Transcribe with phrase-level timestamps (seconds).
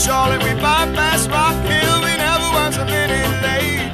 [0.00, 2.00] Charlotte, we bypassed Rock Hill.
[2.00, 3.92] We never once a minute late.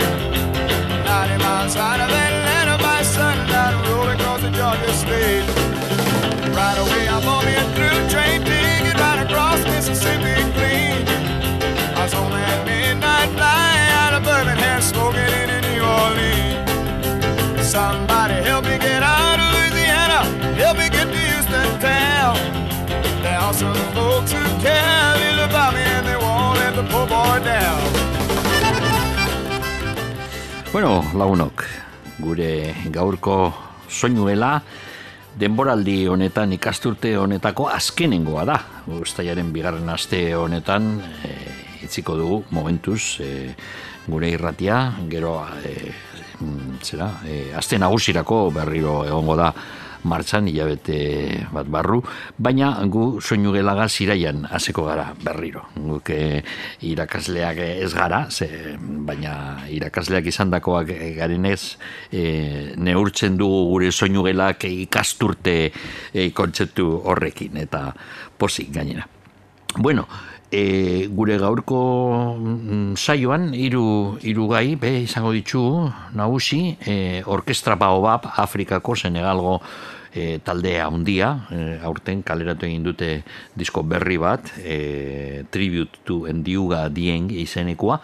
[1.03, 5.43] 90 miles out of Atlanta by sundown, rolling across the Georgia state.
[6.55, 11.03] Right away, I'm on a through train ticket right across Mississippi clean.
[11.99, 17.67] I was on that midnight flight out of Birmingham, smoking in New Orleans.
[17.69, 20.23] Somebody help me get out of Louisiana,
[20.55, 22.39] help me get to Houston town.
[23.25, 25.06] There are some folks who care
[30.73, 31.63] Bueno, lagunok,
[32.19, 33.55] gure gaurko
[33.89, 34.61] soinuela
[35.37, 38.57] denboraldi honetan ikasturte honetako azkenengoa da.
[38.99, 41.33] Uztaiaren bigarren aste honetan e,
[41.87, 43.31] itziko dugu momentuz e,
[44.07, 44.79] gure irratia,
[45.11, 45.75] gero e,
[46.83, 49.53] zera, e, aste nagusirako berriro egongo da
[50.07, 50.99] martxan hilabete
[51.53, 52.01] bat barru,
[52.39, 55.67] baina gu soinu gelaga ziraian haseko gara berriro.
[55.75, 56.43] Guk e,
[56.87, 61.77] irakasleak ez gara, ze, baina irakasleak izandakoak garen ez,
[62.13, 67.91] e, neurtzen dugu gure soinu gelak ikasturte e, kontzeptu horrekin, eta
[68.39, 69.07] posik gainera.
[69.77, 70.07] Bueno,
[70.51, 71.81] e, gure gaurko
[72.39, 75.63] mm, saioan hiru hiru gai be izango ditu
[76.15, 79.61] nagusi e, orkestra baobab Afrikako Senegalgo
[80.17, 83.11] e, taldea handia e, aurten kaleratu egin dute
[83.55, 88.01] disko berri bat e, tribute to endiuga dieng izenekoa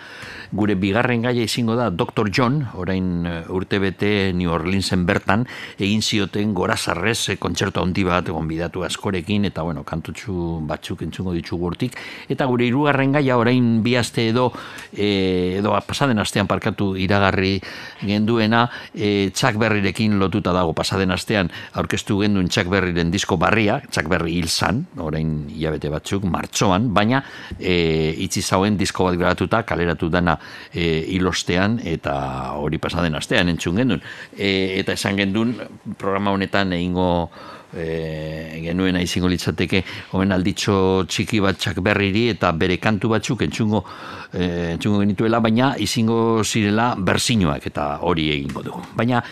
[0.52, 2.28] gure bigarren gaia izango da Dr.
[2.28, 5.46] John orain e, urte bete New Orleansen bertan
[5.78, 11.32] egin zioten gora zarrez e, kontzertu handi bat gonbidatu askorekin eta bueno kantutxu batzuk entzungo
[11.32, 11.96] ditu gurtik
[12.28, 14.50] eta gure hirugarren gaia orain bi aste edo
[14.92, 17.56] e, edo pasaden astean parkatu iragarri
[18.04, 23.80] genduena e, Chuck Berryrekin lotuta dago pasaden astean aurkeztu aurkeztu genduen Chuck Berryren disko barria,
[23.90, 27.22] Chuck Berry hil zan, orain hilabete batzuk, martxoan, baina
[27.58, 30.36] e, itzi zauen disko bat grabatuta, kaleratu dana
[30.72, 34.02] e, hilostean, eta hori pasaden astean entzun genduen.
[34.36, 35.54] E, eta esan genduen
[35.98, 37.30] programa honetan egingo
[37.74, 43.84] e, genuen aizingo litzateke hoen alditxo txiki bat berriri eta bere kantu batzuk entzungo,
[44.32, 48.82] e, entzungo genituela, baina izingo zirela bersinuak eta hori egingo dugu.
[48.96, 49.22] Baina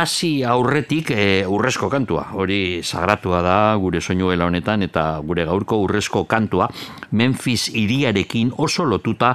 [0.00, 6.24] hasi aurretik e, urrezko kantua, hori sagratua da gure soinuela honetan eta gure gaurko urrezko
[6.24, 6.70] kantua
[7.12, 9.34] Memphis iriarekin oso lotuta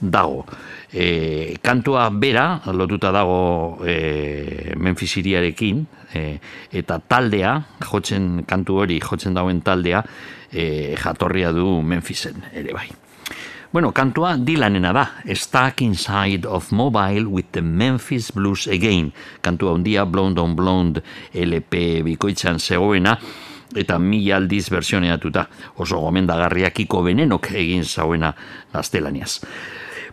[0.00, 0.44] dago.
[0.94, 5.82] E, kantua bera lotuta dago e, Memphis iriarekin
[6.14, 6.38] e,
[6.72, 7.54] eta taldea,
[7.90, 10.04] jotzen kantu hori, jotzen dauen taldea,
[10.52, 12.88] e, jatorria du Memphisen ere bai.
[13.74, 19.12] Bueno, kantua Dylanena da, Stuck Inside of Mobile with the Memphis Blues Again.
[19.42, 21.02] Kantua handia Blonde on Blonde
[21.34, 23.18] LP bikoitzan zegoena,
[23.74, 25.48] eta mila aldiz versioneatuta
[25.82, 28.30] oso gomendagarriak iko benenok egin zauena
[28.72, 29.40] gaztelaniaz.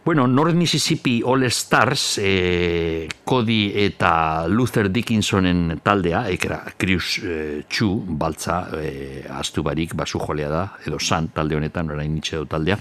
[0.04, 8.02] Bueno, North Mississippi All Stars, eh, Cody eta Luther Dickinsonen taldea, ekera Krius eh, Chu,
[8.08, 12.80] baltza, eh, astu barik, basu jolea da, edo san talde honetan, orain nitxe taldea,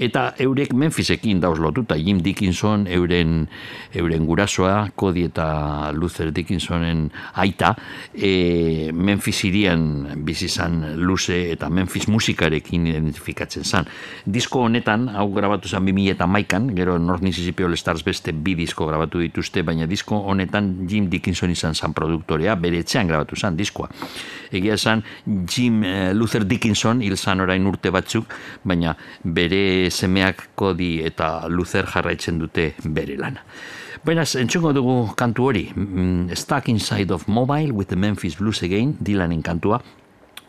[0.00, 3.44] eta eurek Memphisekin dauz lotuta Jim Dickinson euren
[3.94, 7.74] euren gurasoa Cody eta Luther Dickinsonen aita
[8.14, 9.84] e, Memphis irian
[10.24, 13.88] bizi izan luze eta Memphis musikarekin identifikatzen zan.
[14.24, 18.54] Disko honetan hau grabatu zan 2000 eta maikan, gero North Mississippi All Stars beste bi
[18.58, 23.58] disko grabatu dituzte, baina disko honetan Jim Dickinson izan zan produktorea, bere etxean grabatu zan
[23.58, 23.90] diskoa.
[24.50, 28.32] Egia zan Jim eh, Luther Dickinson hil zan orain urte batzuk,
[28.64, 33.44] baina bere semeak kodi eta luzer jarraitzen dute bere lana.
[34.04, 38.96] Beraz, entzungo dugu kantu hori, mm, Stuck Inside of Mobile with the Memphis Blues Again,
[39.02, 39.82] Dylanen kantua,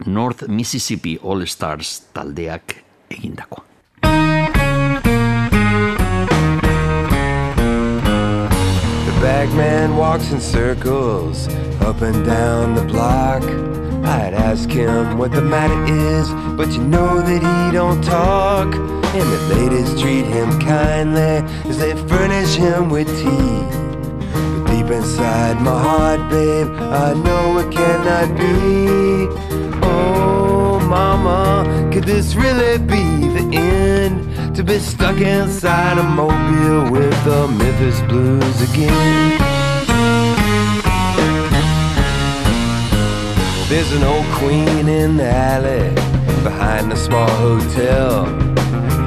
[0.05, 3.63] North Mississippi All Stars taldeak egindakoa.
[9.05, 11.47] The bagman walks in circles
[11.81, 13.43] up and down the block.
[14.03, 18.73] I'd ask him what the matter is, but you know that he don't talk.
[19.13, 23.59] And the ladies treat him kindly as they furnish him with tea.
[24.63, 29.27] But deep inside my heart, babe, I know it cannot be.
[29.83, 34.55] Oh, mama, could this really be the end?
[34.55, 39.40] To be stuck inside a mobile with the Memphis Blues again.
[43.71, 45.95] There's an old queen in the alley
[46.43, 48.25] behind a small hotel.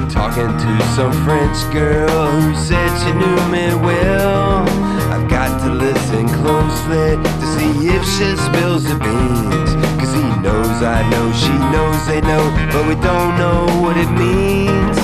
[0.09, 4.65] Talking to some French girl who said she knew me well.
[5.13, 9.69] I've got to listen closely to see if she spills the beans.
[10.01, 14.09] Cause he knows I know, she knows they know, but we don't know what it
[14.17, 14.97] means.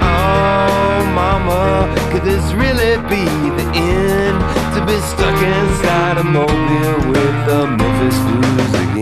[0.00, 4.40] Oh, mama, could this really be the end?
[4.72, 8.93] To be stuck inside a mobile with the Memphis Blues.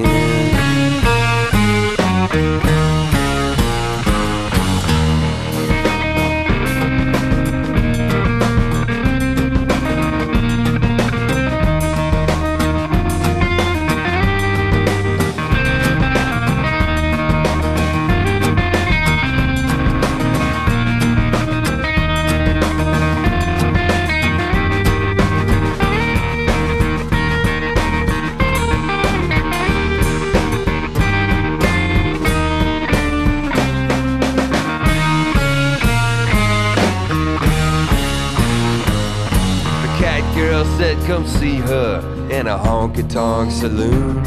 [2.33, 2.72] The
[41.13, 42.01] Come see her
[42.31, 44.23] in a honky tonk saloon.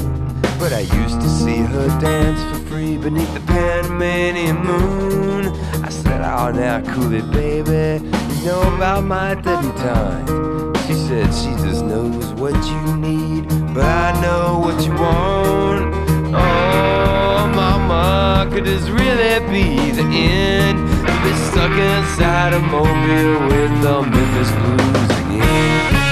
[0.59, 5.47] But I used to see her dance for free beneath the Panamanian moon.
[5.83, 8.05] I said, Oh, now, cool it, baby.
[8.37, 10.77] You know about my debutante.
[10.85, 15.91] She said, She just knows what you need, but I know what you want.
[16.35, 20.77] Oh, mama, could this really be the end?
[21.07, 26.04] To be stuck inside a mobile with the Memphis Blues again.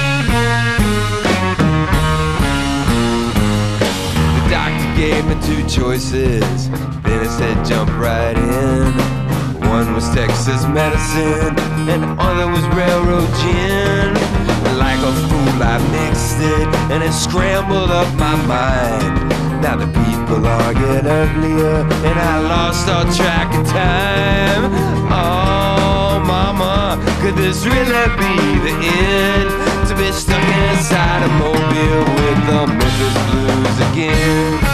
[5.44, 6.70] Two choices.
[7.04, 8.94] Then it said jump right in.
[9.70, 11.56] One was Texas medicine,
[11.92, 14.14] and the other was railroad gin.
[14.78, 19.30] Like a fool, I mixed it, and it scrambled up my mind.
[19.62, 24.72] Now the people are getting uglier, and I lost all track of time.
[25.12, 28.36] Oh, mama, could this really be
[28.68, 29.50] the end?
[29.90, 34.73] To be stuck inside a mobile with the Memphis Blues again.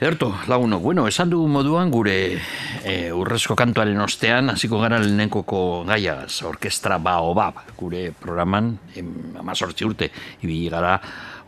[0.00, 2.38] Erto, laguno, bueno, esan dugu moduan gure
[2.86, 9.08] e, urrezko kantuaren ostean, hasiko gara lehenkoko gaiaz, orkestra baobab, gure programan, em,
[9.42, 10.06] amazortzi urte,
[10.38, 10.92] ibili gara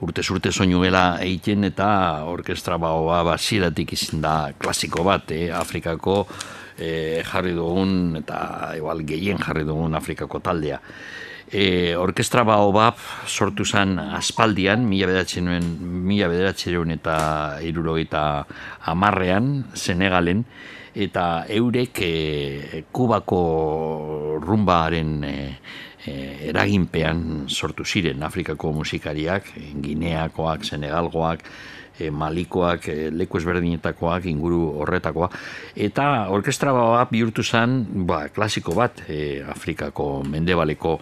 [0.03, 6.27] urte urte soinuela egiten eta orkestra baobab hasieratik izin da klasiko bat, eh, Afrikako
[6.75, 10.83] e, jarri dugun eta igual gehien jarri dugun Afrikako taldea.
[11.51, 15.49] E, orkestra baobab sortu zen aspaldian, mila bederatzen
[16.07, 17.17] mila bederatzen eta
[17.67, 18.23] irurogeita
[18.93, 20.45] amarrean, Senegalen,
[20.95, 25.37] eta eurek e, Kubako rumbaren e,
[26.07, 26.15] e,
[26.51, 29.51] eraginpean sortu ziren Afrikako musikariak,
[29.83, 31.45] Gineakoak, Senegalgoak,
[32.01, 35.31] e, Malikoak, e, leku ezberdinetakoak, inguru horretakoa,
[35.77, 40.99] eta orkestra bat bihurtu zen, ba, klasiko bat, e, Afrikako mendebaleko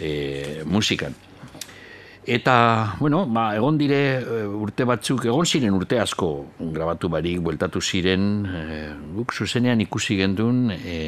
[0.00, 1.14] e, musikan.
[2.28, 4.20] Eta, bueno, ba, egon dire
[4.52, 6.26] urte batzuk, egon ziren urte asko
[6.60, 8.64] grabatu barik, bueltatu ziren, e,
[9.16, 10.98] guk zuzenean ikusi gendun, e,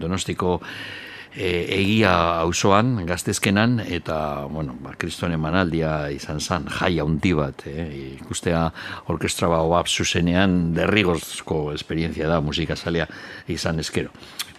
[0.00, 0.60] donostiko
[1.34, 7.86] e, egia auzoan gaztezkenan, eta, bueno, ba, kriston emanaldia izan zen, jai haundi bat, e,
[8.18, 8.66] ikustea
[9.12, 13.06] orkestra bau zuzenean derrigozko esperientzia da, musikazalea
[13.48, 14.10] izan eskero.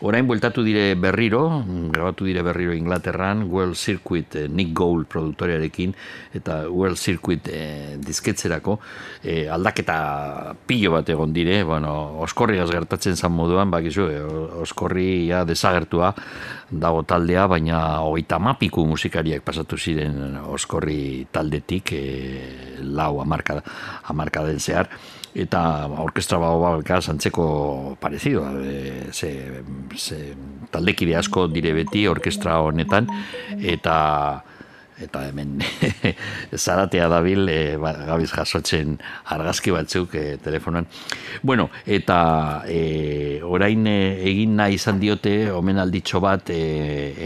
[0.01, 1.61] Orain bueltatu dire berriro,
[1.93, 5.93] grabatu dire berriro Inglaterran, World Circuit eh, Nick Gould produktorearekin,
[6.33, 8.79] eta World Circuit eh, dizketzerako,
[9.21, 14.25] eh, aldaketa pilo bat egon dire, bueno, oskorriaz gertatzen zan moduan, bakizu, eh,
[14.65, 16.15] oskorri ja desagertua
[16.71, 23.61] dago taldea, baina hogeita mapiku musikariak pasatu ziren oskorri taldetik, eh, lau amarka,
[24.09, 24.89] amarkaden zehar,
[25.35, 29.31] eta orkestra bau balka santzeko parezido e, ze,
[29.95, 30.35] ze
[30.71, 33.07] taldekide asko dire beti orkestra honetan
[33.59, 34.43] eta
[35.01, 35.59] eta hemen
[36.63, 38.99] zaratea dabil e, gabiz jasotzen
[39.33, 40.87] argazki batzuk e, telefonan.
[41.41, 46.61] Bueno, eta e, orain e, egin nahi izan diote omenalditxo bat e,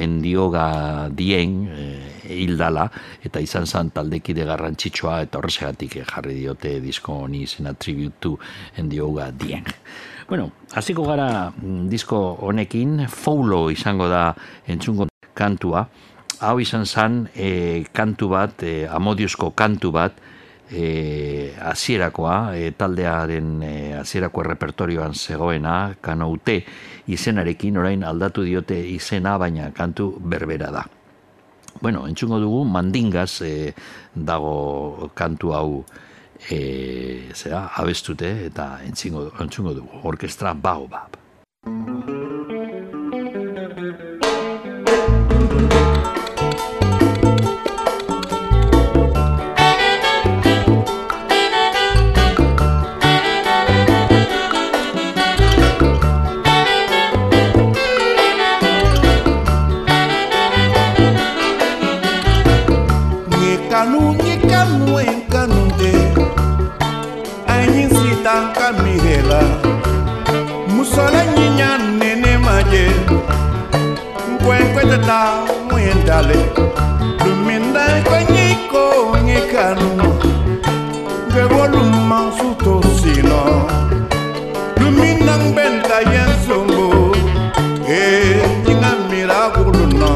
[0.06, 2.88] endioga dien e, hildala
[3.24, 8.38] eta izan zan taldekide garrantzitsua eta horrezegatik jarri diote disko honi izena tribute to
[8.78, 9.66] endioga dien.
[10.28, 14.32] Bueno, hasiko gara mm, disko honekin, Foulo izango da
[14.68, 15.06] entzungo
[15.38, 15.86] kantua,
[16.40, 20.18] hau izan zen e, kantu bat, e, amodiozko kantu bat,
[20.72, 26.62] e, azierakoa, e, taldearen e, azierako repertorioan zegoena, kanoute
[27.08, 30.86] izenarekin, orain aldatu diote izena, baina kantu berbera da.
[31.82, 33.74] Bueno, entzungo dugu, mandingaz e,
[34.16, 35.84] dago kantu hau
[36.50, 41.20] e, zera, abestute eta entzungo, entzungo dugu, orkestra Baobab.
[41.66, 42.35] Baobab.
[77.24, 78.84] lumindai kanyiko
[79.26, 80.08] ngikanu
[81.34, 83.68] gewolumang sutosino
[84.80, 87.12] luminang benta yensombo
[87.88, 88.02] e
[88.66, 90.14] nyinga mirakuruno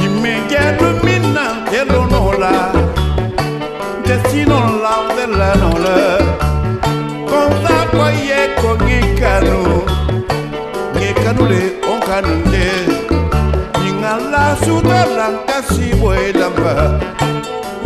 [0.00, 2.54] yimeje luminang yelonola
[4.06, 5.98] desino la delanola
[7.30, 9.60] konsa koye kongikanu
[10.96, 11.62] ngikanu le
[11.92, 12.85] onkanunde
[14.56, 16.96] nasutala kasi boyelamba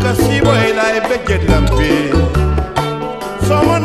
[0.02, 1.90] kasi boyela ebekelamba
[3.48, 3.78] somo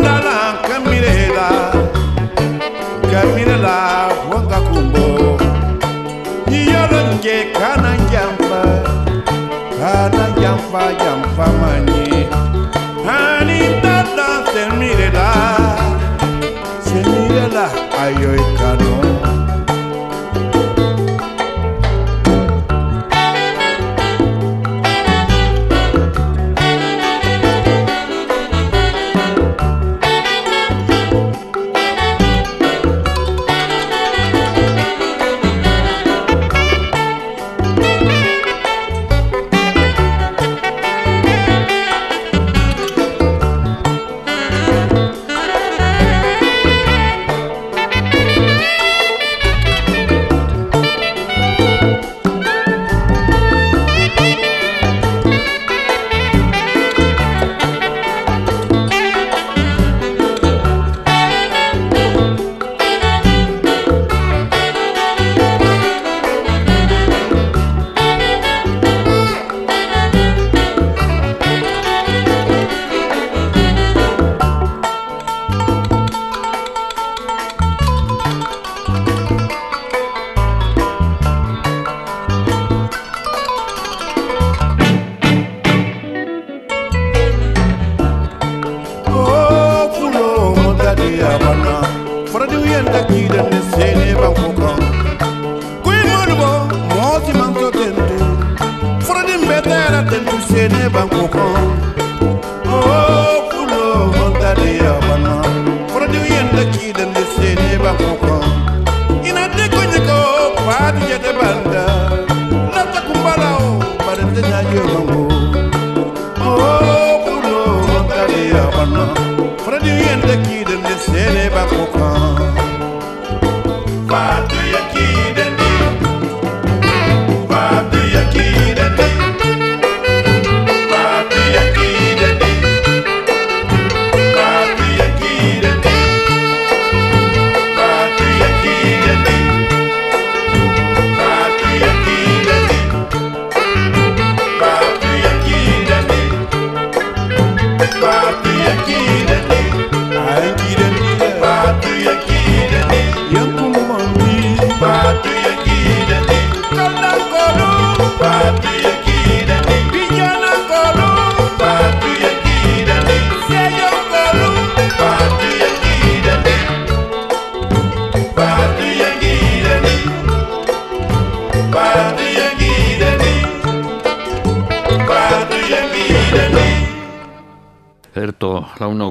[100.49, 101.84] se ne ba nkokɔn.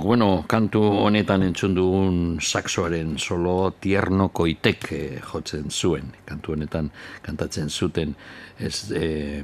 [0.05, 4.91] Bueno, kantu honetan entzun dugun saxoaren solo tierno koitek
[5.25, 6.11] jotzen zuen.
[6.29, 6.91] Kantu honetan
[7.25, 8.13] kantatzen zuten.
[8.61, 9.43] Ez, eh,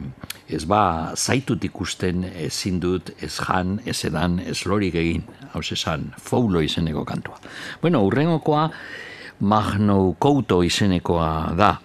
[0.49, 5.25] ez ba, zaitut ikusten ezin dut, ez jan, ez edan, ez lorik egin,
[5.55, 7.41] hau esan, foulo izeneko kantua.
[7.81, 8.69] Bueno, urrengokoa,
[9.41, 11.79] Magno Couto izenekoa da.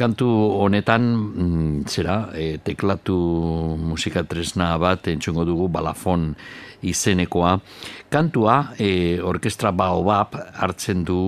[0.00, 0.26] Kantu
[0.56, 3.16] honetan, mm, zera, e, teklatu
[3.76, 6.30] musika tresna bat entzungo dugu balafon
[6.80, 7.58] izenekoa.
[8.08, 11.18] Kantua, e, orkestra baobab hartzen du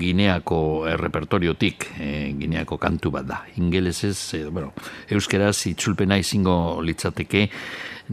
[0.00, 3.42] Gineako errepertoriotik, e, Gineako kantu bat da.
[3.60, 4.72] Ingelesez, e, bueno,
[5.10, 7.50] euskeraz itzulpena izango litzateke,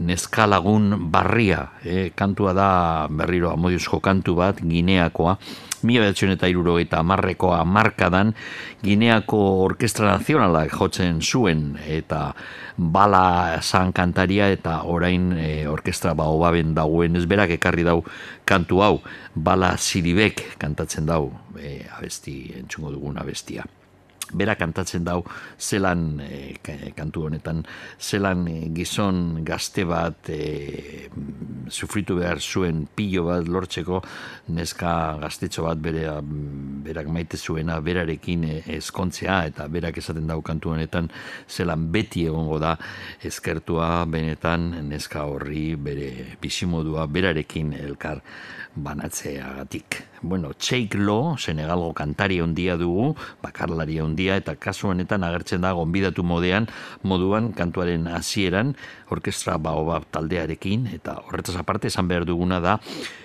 [0.04, 2.70] neskalagun barria, e, kantua da
[3.08, 5.38] berriro amodiozko kantu bat, Gineakoa,
[5.82, 8.34] mila behatzen eta iruro eta marrekoa markadan
[8.84, 12.32] Gineako Orkestra Nazionalak jotzen zuen eta
[12.76, 18.00] bala san kantaria eta orain e, orkestra baobaben dagoen ez berak ekarri dau
[18.44, 18.94] kantu hau
[19.34, 23.66] bala ziribek kantatzen dau e, abesti entzungo dugun abestia
[24.32, 25.20] bera kantatzen dau
[25.58, 26.56] zelan e,
[26.96, 27.64] kantu honetan
[27.98, 31.08] zelan e, gizon gazte bat e,
[31.68, 34.00] sufritu behar zuen pilo bat lortzeko
[34.56, 36.06] neska gaztetxo bat bere,
[36.86, 38.46] berak maite zuena berarekin
[38.78, 41.10] ezkontzea eta berak esaten dau kantu honetan
[41.48, 42.76] zelan beti egongo da
[43.24, 48.22] eskertua benetan neska horri bere bisimodua berarekin elkar
[48.74, 50.06] banatzeagatik.
[50.22, 56.22] Bueno, Cheik Lo, Senegalgo kantari ondia dugu, bakarlari ondia, eta kasu honetan agertzen da gonbidatu
[56.22, 56.68] modean,
[57.02, 58.74] moduan kantuaren hasieran
[59.10, 62.78] orkestra baobab taldearekin, eta horretaz aparte esan behar duguna da,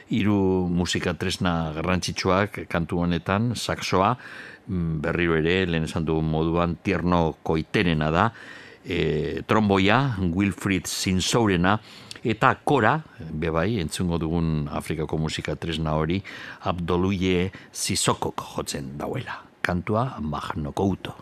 [0.09, 4.15] hiru musika tresna garrantzitsuak kantu honetan, saksoa,
[4.67, 8.31] mm, berriro ere, lehen esan dugun moduan, tierno koiterena da,
[8.85, 11.79] e, tromboia, Wilfried Sinsourena,
[12.25, 12.97] eta kora,
[13.31, 16.21] bebai, entzungo dugun Afrikako musika tresna hori,
[16.65, 19.43] Abdoluye Sisokok jotzen dauela.
[19.65, 21.15] Kantua Magnokouto.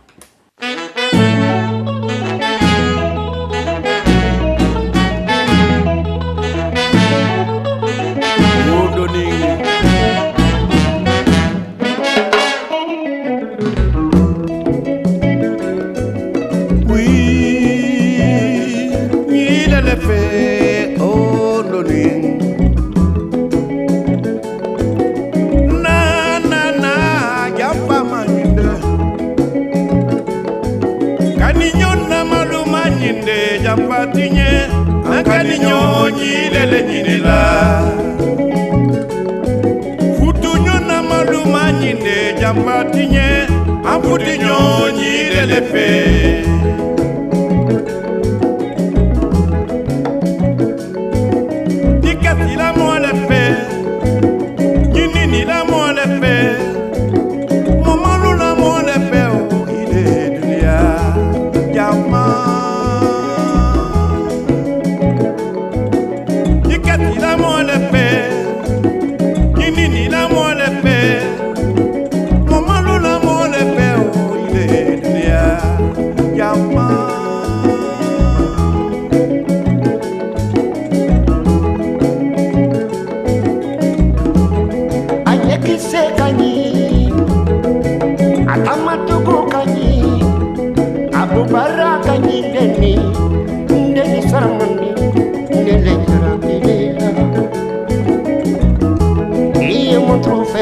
[44.14, 46.23] kutu delle lelepe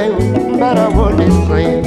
[0.10, 1.84] rain, not a word is rain.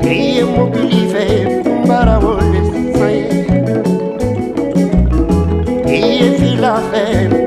[0.00, 2.68] Hey, I'm a believer, but I word is
[3.00, 3.30] rain.
[5.86, 6.18] Hey,
[6.64, 7.45] I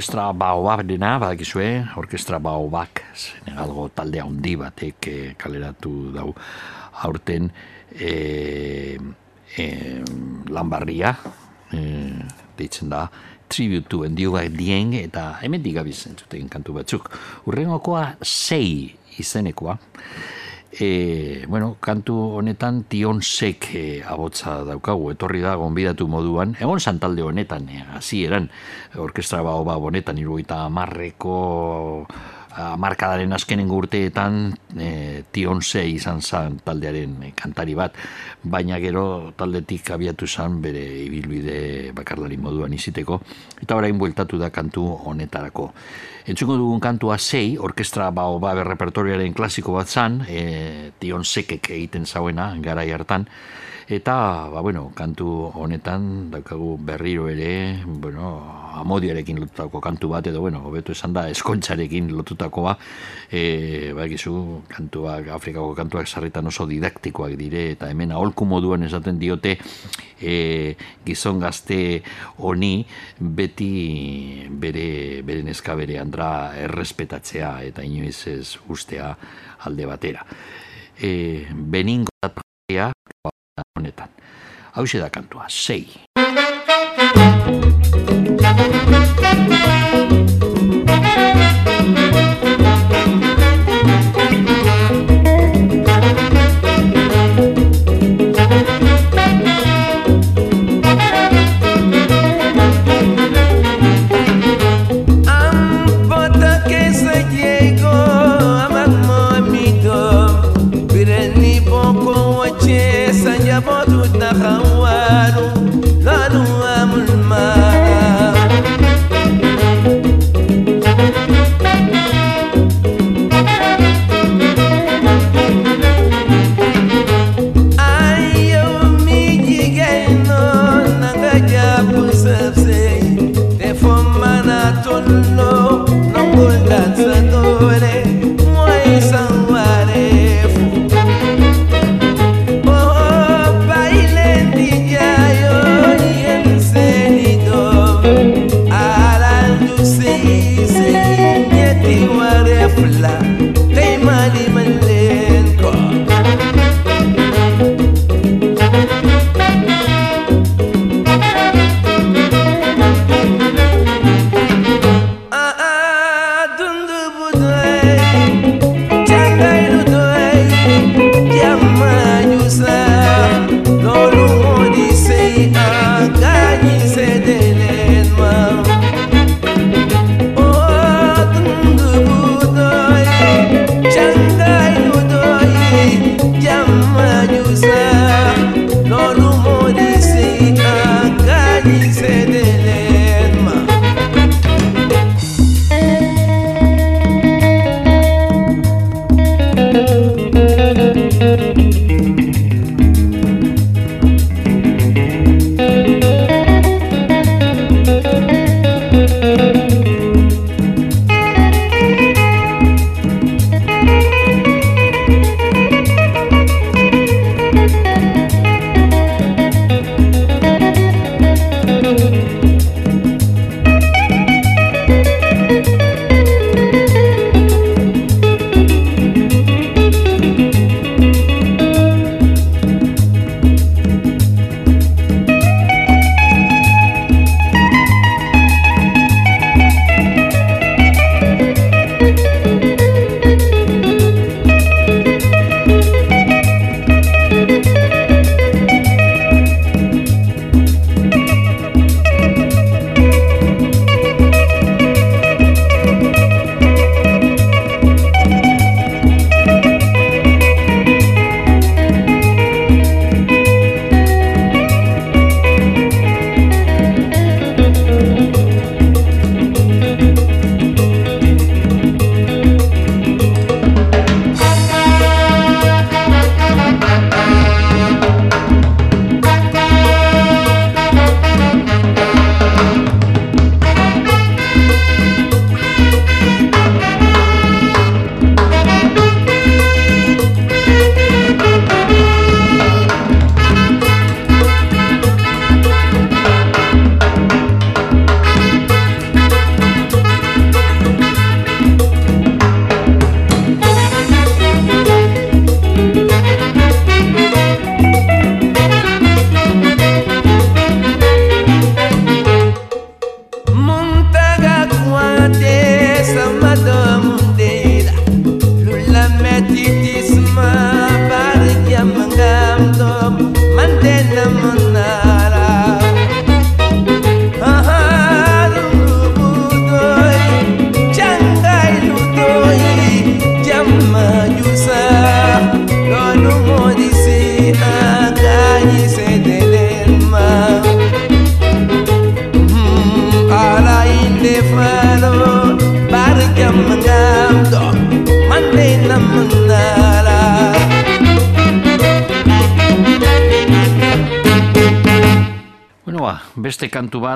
[0.00, 6.30] orkestra baobab dena, badakizue, orkestra baobak, senegalgo talde handi batek eh, kaleratu dau
[7.04, 7.50] aurten
[7.92, 8.96] eh,
[9.60, 10.00] eh,
[10.48, 11.12] lanbarria,
[11.76, 12.16] eh,
[12.56, 13.02] deitzen da,
[13.52, 17.12] tribute to endioga dien, eta hemen digabiz entzuten kantu batzuk.
[17.44, 19.76] Urrengokoa sei izenekoa,
[20.80, 27.20] E, bueno, kantu honetan tion sek e, abotza daukagu, etorri da gonbidatu moduan, egon santalde
[27.20, 28.48] honetan, e, hasi eran,
[28.96, 32.06] orkestra bao ba honetan, iruita marreko
[32.76, 37.94] markadaren azkenengo urteetan e, tion se izan zan taldearen e, kantari bat,
[38.42, 43.20] baina gero taldetik abiatu zan bere ibilbide bakarlari moduan iziteko,
[43.62, 45.70] eta orain bueltatu da kantu honetarako.
[46.26, 52.06] Entzuko dugun kantua sei, orkestra bao ba repertoriaren klasiko bat zan, e, tion sekek egiten
[52.06, 53.26] zauena, garai hartan,
[53.90, 58.38] eta, ba, bueno, kantu honetan, daukagu berriro ere, bueno,
[58.78, 62.76] amodiarekin lotutako kantu bat, edo, bueno, hobetu esan da, eskontxarekin lotutakoa,
[63.26, 69.18] e, ba, egizu, kantuak, Afrikako kantuak sarritan oso didaktikoak dire, eta hemen aholku moduan esaten
[69.18, 69.56] diote,
[70.22, 72.02] e, gizon gazte
[72.38, 72.86] honi
[73.18, 79.10] beti bere, bere neska bere andra errespetatzea eta inoiz ez ustea
[79.66, 80.24] alde batera.
[81.00, 82.30] E, beningo da
[83.80, 84.12] honetan.
[84.76, 85.88] Hau da kantua, sei.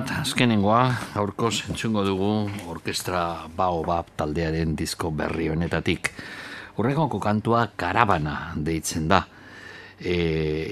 [0.04, 0.82] Bat, azkenengoa,
[1.14, 6.10] gaurko entzungo dugu orkestra Baobab taldearen disko berri honetatik.
[6.76, 9.22] Horregoko kantua Karabana deitzen da.
[9.98, 10.16] E,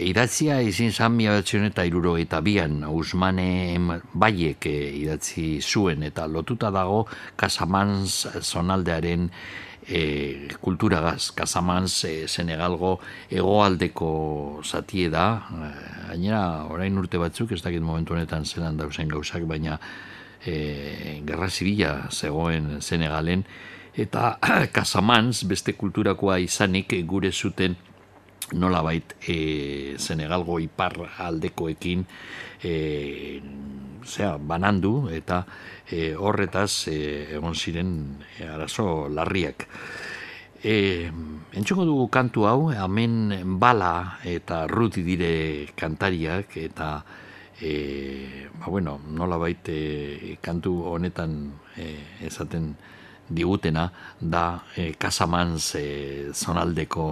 [0.08, 3.78] idatzia izin zan mila eta iruro eta bian Usmane
[4.12, 9.30] Baiek e, idatzi zuen eta lotuta dago Kasamans zonaldearen
[9.86, 11.32] e, kulturagaz.
[11.32, 15.42] Kasamans e, Senegalgo egoaldeko zatie da,
[16.08, 19.78] gainera orain urte batzuk, ez dakit momentu honetan zelan dauzen gauzak, baina
[20.44, 23.44] e, gerra zibila zegoen Senegalen,
[23.94, 24.38] eta
[24.76, 27.76] Kasamans beste kulturakoa izanik gure zuten
[28.54, 32.04] nolabait e, Senegalgo ipar aldekoekin
[32.62, 33.40] e,
[34.04, 35.42] zera, banandu eta
[35.88, 36.98] e, horretaz e,
[37.36, 37.92] egon ziren
[38.38, 39.66] e, arazo larriak.
[40.62, 41.10] E,
[41.58, 47.02] entxongo dugu kantu hau, hemen bala eta ruti dire kantariak eta
[47.58, 52.74] e, ba bueno, nola baite kantu honetan e, esaten
[53.28, 57.06] digutena da e, Kasamans e, zonaldeko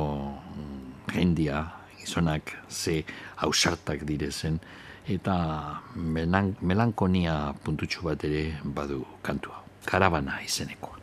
[1.15, 1.67] jendia
[1.99, 3.05] gizonak ze
[3.37, 4.61] hausartak direzen
[5.09, 9.63] eta melan, melankonia puntutxu bat ere badu kantua.
[9.85, 11.01] Karabana izenekoa.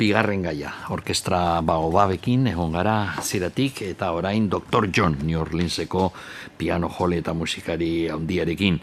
[0.00, 4.88] Bigarren gaia, orkestra baobabekin egon gara ziratik eta orain Dr.
[4.88, 6.06] John New Orleanseko
[6.56, 8.80] piano jole eta musikari handiarekin.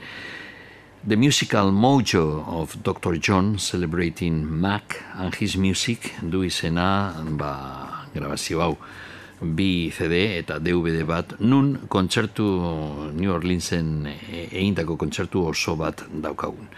[1.08, 3.18] The musical mojo of Dr.
[3.18, 8.78] John celebrating Mac and his music du izena ba, grabazio hau
[9.42, 12.46] bi CD eta DVD bat nun kontzertu
[13.14, 16.70] New Orleansen e- egindako kontzertu oso bat daukagun.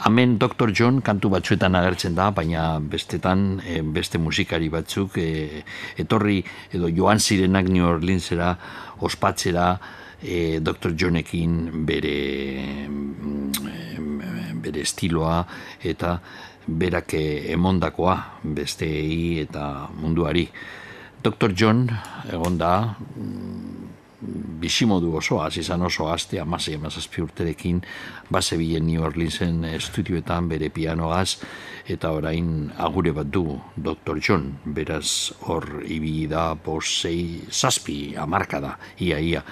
[0.00, 0.72] Hemen Dr.
[0.72, 5.60] John kantu batzuetan agertzen da, baina bestetan eh, beste musikari batzuk eh,
[6.00, 6.38] etorri
[6.72, 8.54] edo joan zirenak New Orleansera
[9.04, 9.66] ospatzera
[10.22, 10.96] eh, Dr.
[10.96, 12.16] Johnekin bere
[12.88, 15.42] mm, bere estiloa
[15.84, 16.16] eta
[16.64, 18.16] berak emondakoa
[18.56, 20.48] besteei eta munduari.
[21.20, 21.52] Dr.
[21.52, 21.84] John
[22.32, 22.72] egon da
[24.20, 27.80] bizimodu oso, izan oso aste, amasei, amazazpi urterekin,
[28.30, 31.40] base bilen New Orleansen estudioetan bere pianoaz,
[31.88, 34.20] eta orain agure bat du Dr.
[34.20, 39.42] John, beraz hor ibili da posei zazpi amarka da, ia ia,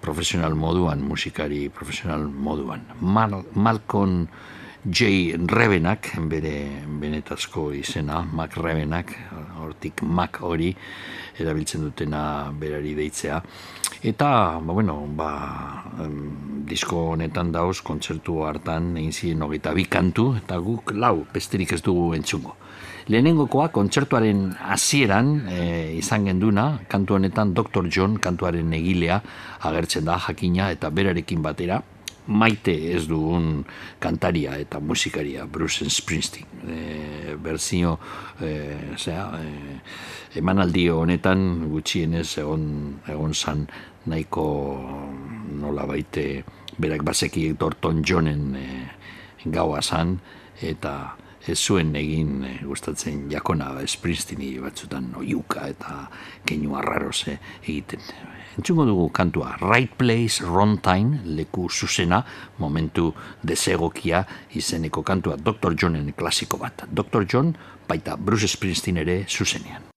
[0.00, 2.82] profesional moduan, musikari profesional moduan.
[3.00, 4.26] Mal, Malcolm
[4.84, 5.38] J.
[5.48, 9.14] Rebenak, bere benetazko izena, Mac Rebenak,
[9.62, 10.74] hortik Mac hori,
[11.40, 13.38] erabiltzen dutena berari deitzea.
[14.02, 15.30] Eta, ba, bueno, ba,
[16.00, 21.72] em, disko honetan dauz, kontzertu hartan, egin ziren hogeita bi kantu, eta guk lau, besterik
[21.72, 22.56] ez dugu entzungo.
[23.08, 25.58] Lehenengokoa, kontzertuaren hasieran e,
[25.98, 27.88] izan genduna, kantu honetan Dr.
[27.92, 29.20] John, kantuaren egilea,
[29.60, 31.82] agertzen da, jakina, eta berarekin batera,
[32.26, 33.64] maite ez dugun
[34.00, 36.46] kantaria eta musikaria Bruce Springsteen.
[36.64, 37.98] E, berzio
[38.40, 38.52] e,
[38.96, 39.80] zera, e,
[40.40, 42.64] emanaldi honetan gutxienez egon,
[43.08, 43.66] egon zan
[44.06, 44.46] nahiko
[45.60, 46.44] nola baite
[46.78, 48.68] berak bazeki Dorton Johnen e,
[49.44, 50.18] gaua zan
[50.62, 51.16] eta
[51.46, 56.06] ez zuen egin e, gustatzen jakona Springsteeni batzutan oiuka eta
[56.46, 58.00] keinu arrarose egiten
[58.54, 62.22] Entzungo dugu kantua Right Place, Wrong Time, leku zuzena,
[62.58, 63.10] momentu
[63.42, 64.24] desegokia
[64.54, 65.74] izeneko kantua Dr.
[65.74, 66.86] Johnen klasiko bat.
[66.86, 67.26] Dr.
[67.26, 67.56] John,
[67.88, 69.90] baita Bruce Springsteen ere zuzenean.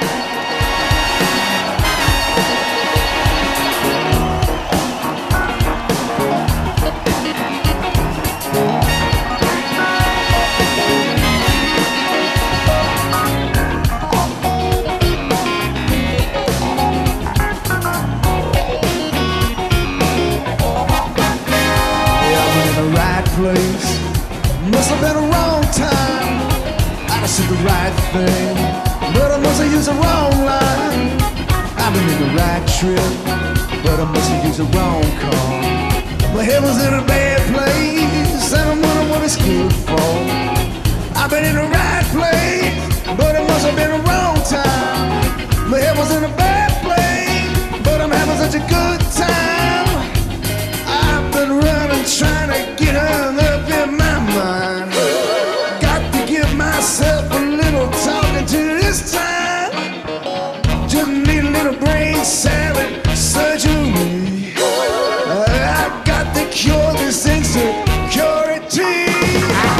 [0.00, 0.27] Yeah,
[27.28, 28.56] said the right thing,
[29.12, 31.12] but I must have used the wrong line.
[31.76, 33.12] I've been in the right trip,
[33.84, 35.60] but I must have used the wrong car.
[36.34, 40.10] My head was in a bad place, and I'm wondering what it's good for.
[41.20, 42.72] I've been in the right place,
[43.18, 45.70] but it must have been a wrong time.
[45.70, 49.57] My head was in a bad place, but I'm having such a good time.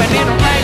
[0.09, 0.58] driving around.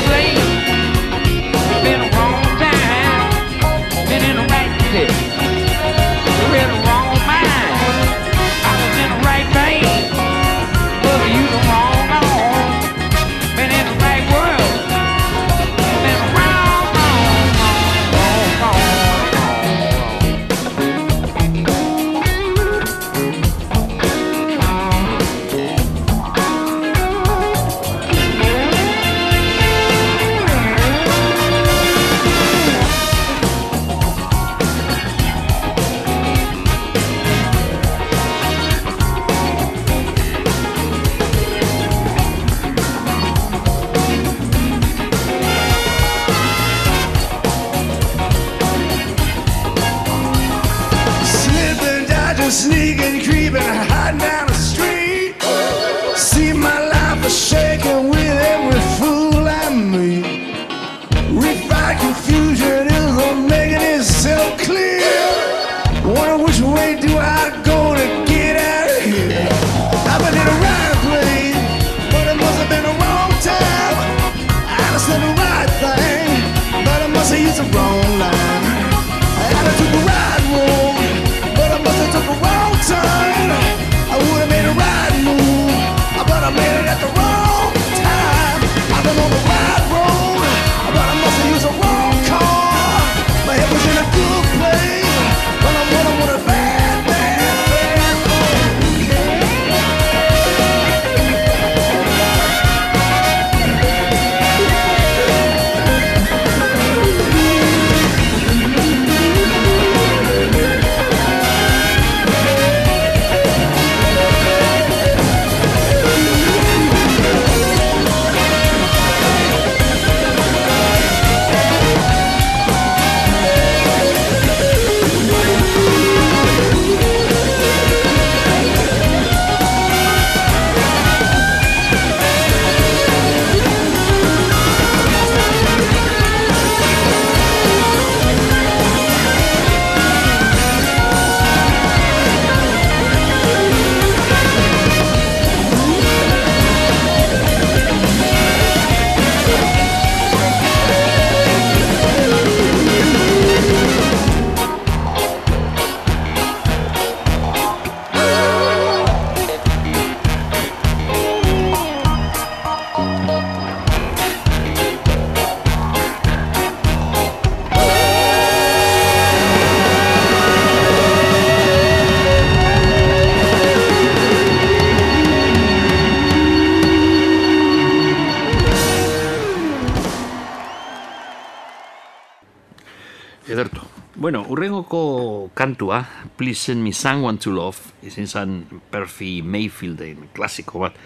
[184.34, 190.96] Bueno, urrengoko kantua, Please Send Me Someone to Love, izin zen Perfi Mayfielden klasiko bat.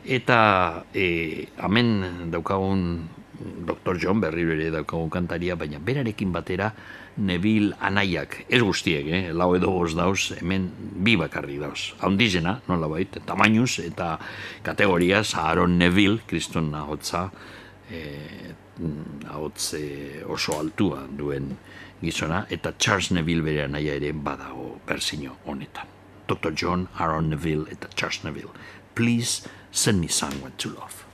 [0.00, 0.38] Eta
[0.96, 2.86] e, hemen daukagun
[3.68, 4.00] Dr.
[4.00, 6.70] John berriro ere daukagun kantaria, baina berarekin batera
[7.20, 9.22] Neville anaiak, ez guztiek, eh?
[9.36, 10.70] lau edo bost dauz, hemen
[11.04, 11.92] bi bakarri dauz.
[12.00, 14.14] Haundizena, nola bait, tamainuz eta
[14.64, 17.26] kategoriaz, Aaron Neville, kriston ahotza,
[17.92, 18.54] eh,
[19.30, 21.56] ahots eh, oso altua duen
[22.02, 25.86] gizona, eta Charles Neville bere anaia ere badago berzino honetan.
[26.26, 26.52] Dr.
[26.52, 28.52] John Aaron Neville eta Charles Neville.
[28.94, 31.04] Please send me someone to love.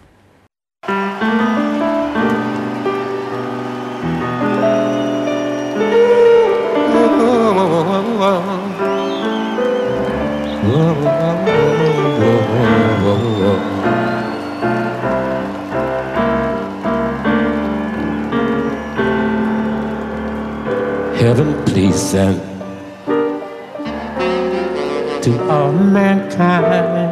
[25.23, 27.11] To all mankind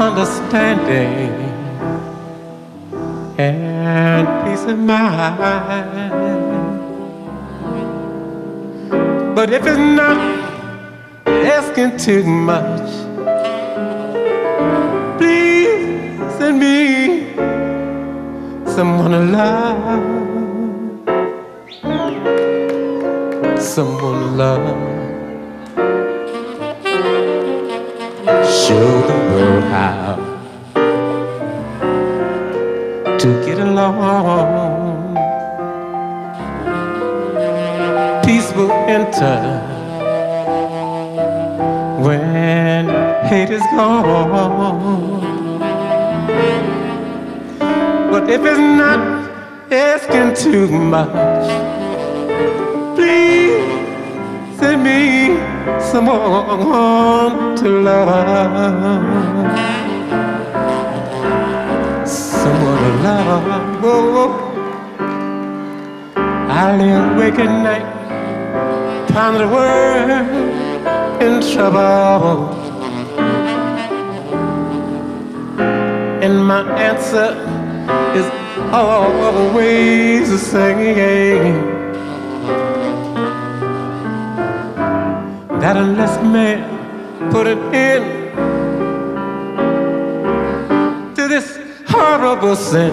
[0.00, 1.30] understanding
[3.38, 5.38] and peace of mind.
[9.34, 10.18] But if it's not
[11.26, 12.90] asking too much,
[15.18, 17.34] please send me
[18.66, 20.19] someone to
[23.70, 24.66] Someone love.
[28.44, 30.16] Show the world how
[33.16, 35.14] to get along.
[38.24, 39.38] Peace will enter
[42.02, 42.88] when
[43.28, 45.20] hate is gone.
[48.10, 49.00] But if it's not
[49.70, 51.79] asking too much,
[54.82, 55.36] me
[55.80, 58.08] someone to love.
[62.06, 63.82] Someone to love.
[63.82, 64.50] Whoa.
[66.62, 67.86] I lay awake at night,
[69.12, 70.10] ponder the world
[71.22, 72.58] in trouble.
[76.22, 77.30] And my answer
[78.14, 78.26] is
[78.72, 81.79] always the same.
[85.70, 88.34] That unless man put an end
[91.14, 92.90] to this horrible sin,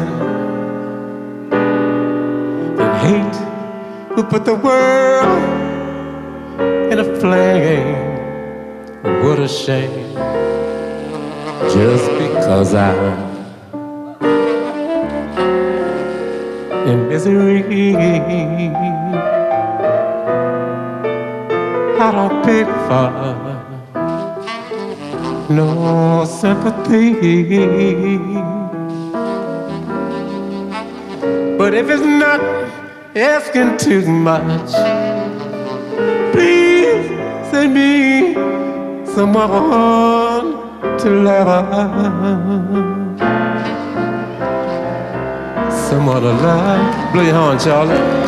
[2.78, 3.38] then hate
[4.15, 5.25] will put the world
[6.93, 7.95] in a flame.
[9.23, 10.13] What a shame.
[11.73, 13.25] Just because I'm
[16.88, 18.87] in misery.
[22.18, 22.43] Don't
[25.49, 27.13] no sympathy.
[31.57, 32.41] But if it's not
[33.15, 34.72] asking too much,
[36.34, 37.07] please
[37.51, 38.34] send me
[39.05, 40.47] someone
[41.01, 41.47] to love.
[45.72, 47.13] Someone to love.
[47.13, 48.26] Blow your horn, Charlie.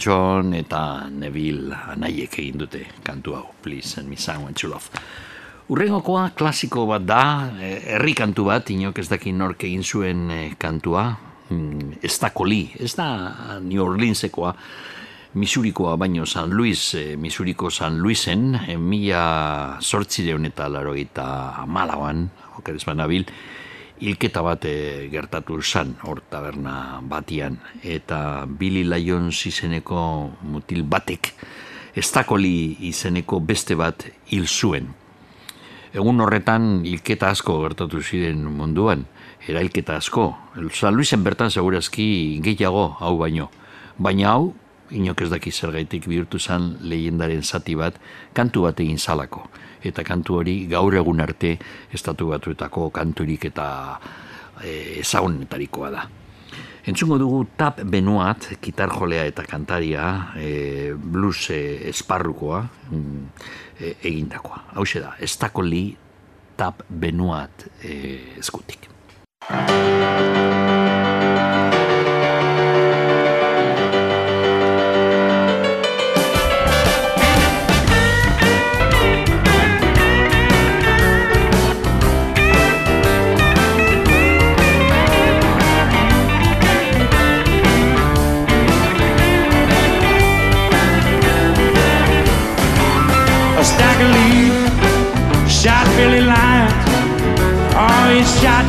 [0.00, 4.88] John eta Neville anaiek egin dute kantu hau, Please Send Me Someone to Love.
[5.70, 7.22] Urrengokoa klasiko bat da,
[7.60, 11.04] eh, herri kantu bat, inok ez daki nork egin zuen eh, kantua,
[11.50, 14.54] mm, ez da koli, ez da New Orleansekoa,
[15.34, 22.28] Misurikoa baino San Luis, eh, Misuriko San Luisen, mila sortzireun eta laro eta malauan,
[22.58, 23.28] okeres banabil,
[24.00, 30.00] hilketa bat eh, gertatu zan, hor taberna batian, eta Billy Lyons izeneko
[30.42, 31.34] mutil batek,
[31.94, 34.88] estakoli izeneko beste bat hil zuen.
[35.92, 39.04] Egun horretan hilketa asko gertatu ziren munduan,
[39.48, 40.30] erailketa asko.
[40.72, 43.50] San Luisen bertan segurazki gehiago hau baino.
[43.98, 44.52] Baina hau,
[44.90, 47.98] inok ez daki zergaitik bihurtu zen leyendaren zati bat,
[48.34, 49.48] kantu bat egin zalako.
[49.84, 51.56] Eta kantu hori gaur egun arte
[51.92, 53.68] estatu batuetako kanturik eta
[54.62, 56.06] e, ezagunetarikoa da.
[56.90, 61.60] Entzungo dugu Tap Benoat, gitarjolea eta kantaria, e, blues e,
[61.90, 62.62] esparrukoa
[63.78, 64.64] e, egindakoa.
[64.74, 65.84] Hau da, Estako Li
[66.56, 68.88] Tap Benoat e, eskutik.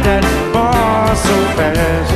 [0.04, 0.24] That
[0.56, 2.12] boy so fast.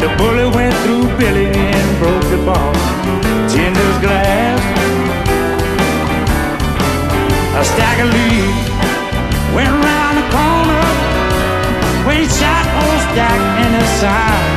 [0.00, 2.72] The bullet went through Billy and broke the bar.
[3.52, 4.60] Tinder's glass.
[7.60, 8.66] A stack of leaves
[9.56, 10.84] went round the corner.
[12.08, 14.52] He shot old stack in his side.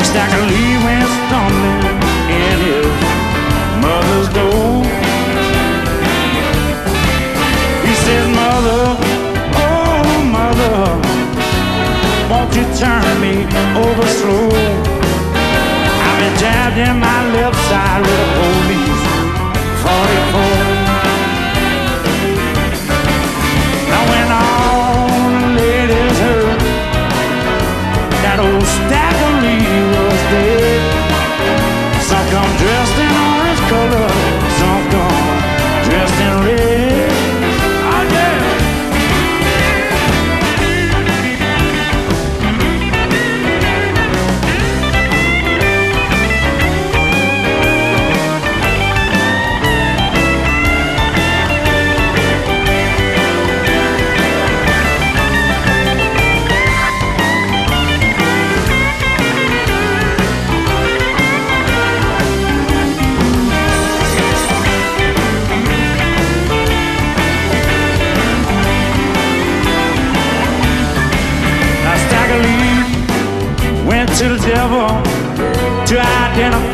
[0.00, 1.81] A stack of leaves went stumbling
[12.54, 13.44] you turn me
[13.76, 14.48] over slow?
[16.04, 19.01] I've been jabbed in my left side with a police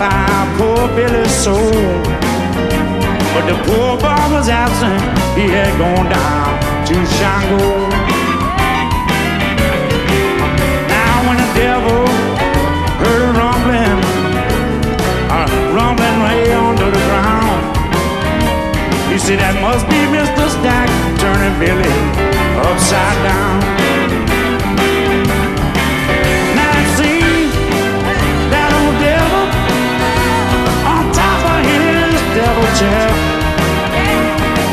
[0.00, 1.72] identify poor Billy's soul.
[3.34, 5.00] But the poor boy was absent,
[5.36, 7.88] he had gone down to Shango.
[10.88, 12.06] Now when the devil
[13.02, 14.00] heard a rumbling,
[15.30, 15.42] a
[15.74, 17.62] rumbling way under the ground,
[19.10, 20.48] he said that must be Mr.
[20.48, 20.88] Stack
[21.18, 21.94] turning Billy
[22.66, 23.77] upside down.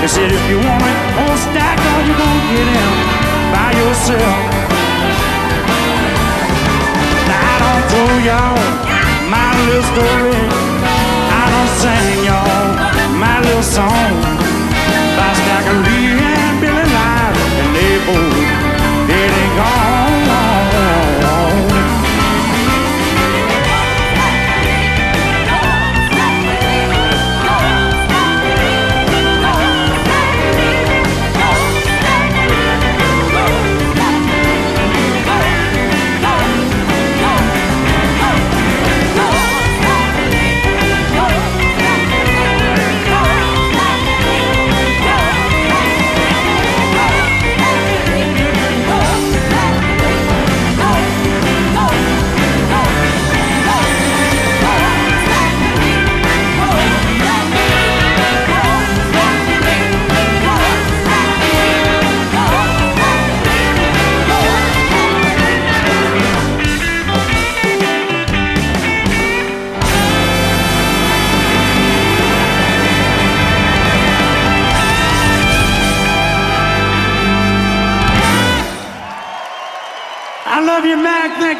[0.05, 2.93] He said, if you want it, old stack, all you gonna get him
[3.49, 4.37] by yourself.
[7.25, 8.53] Now I don't tell y'all
[9.33, 10.45] my little story.
[11.33, 14.44] I don't sing y'all my little song.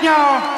[0.05, 0.54] Y'all.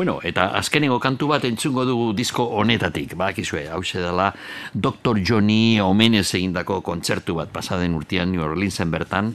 [0.00, 4.30] Bueno, eta azkenengo kantu bat entzungo dugu disko honetatik, bakizue, hau dela
[4.72, 5.20] Dr.
[5.20, 9.34] Johnny omenez egindako kontzertu bat pasaden urtean New Orleansen bertan,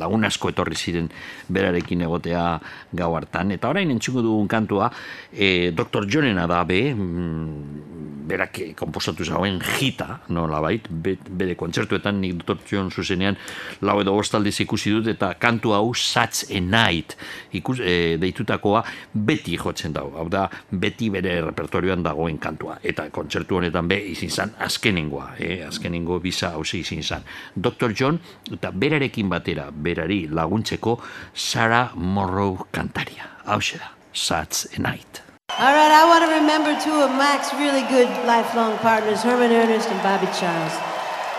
[0.00, 1.10] lagun asko etorri ziren
[1.52, 2.58] berarekin egotea
[2.94, 4.88] gau hartan, eta orain entzungo dugun kantua,
[5.30, 6.08] e, Dr.
[6.08, 12.64] Johnena da be, mm, berak komposatu zauen jita, nola bait, bere kontzertuetan nik Dr.
[12.64, 13.36] John zuzenean
[13.82, 17.16] lau edo bostaldiz ikusi dut, eta kantu hau Such a Night
[17.52, 23.58] ikus, e, deitutakoa beti jotzen dago, hau da beti bere repertorioan dagoen kantua, eta kontzertu
[23.58, 25.60] honetan be izin zan azkenengoa, eh?
[25.66, 27.26] azkenengo bisa hauze izin zan.
[27.54, 27.92] Dr.
[27.92, 28.20] John,
[28.52, 30.98] eta berarekin batera, berari laguntzeko
[31.34, 35.22] Sarah Morrow kantaria, hau da, Such a Night.
[35.58, 39.88] All right, I want to remember two of Mac's really good lifelong partners, Herman Ernest
[39.88, 40.74] and Bobby Charles.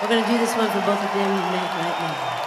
[0.02, 2.39] We're going to do this one for both of them right now.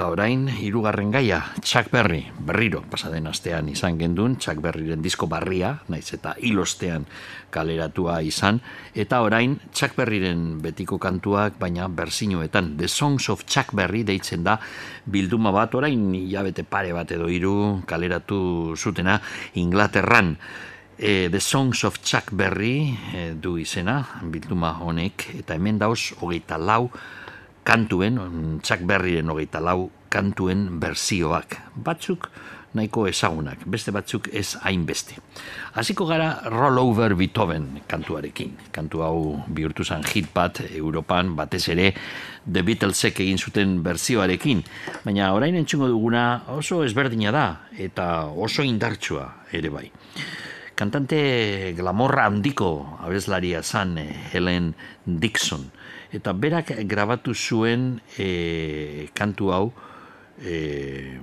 [0.00, 5.74] Eta orain, hirugarren gaia, Chuck Berry, berriro, pasaden astean izan gendun, Chuck Berryren disko barria,
[5.92, 7.04] naiz eta hilostean
[7.52, 8.62] kaleratua izan,
[8.96, 14.56] eta orain, Chuck Berryren betiko kantuak, baina bersinuetan, The Songs of Chuck Berry deitzen da,
[15.04, 19.20] bilduma bat, orain, hilabete pare bat edo hiru kaleratu zutena,
[19.60, 20.38] Inglaterran,
[20.96, 24.00] e, The Songs of Chuck Berry e, du izena,
[24.32, 26.86] bilduma honek, eta hemen dauz, hogeita lau,
[27.64, 28.18] kantuen,
[28.62, 31.56] Chuck Berryren hogeita lau kantuen berzioak.
[31.74, 32.28] Batzuk
[32.74, 35.16] nahiko ezagunak, beste batzuk ez hainbeste.
[35.74, 38.54] Hasiko gara Roll Over Beethoven kantuarekin.
[38.74, 41.92] Kantu hau bihurtu zen hit bat Europan batez ere
[42.46, 44.62] The Beatlesek egin zuten berzioarekin.
[45.04, 47.46] Baina orain entzungo duguna oso ezberdina da
[47.78, 49.88] eta oso indartsua ere bai.
[50.78, 52.70] Kantante glamorra handiko
[53.04, 54.72] abeslaria zan eh, Helen
[55.04, 55.66] Dixon
[56.12, 59.66] eta berak grabatu zuen e, kantu hau
[60.42, 61.18] e,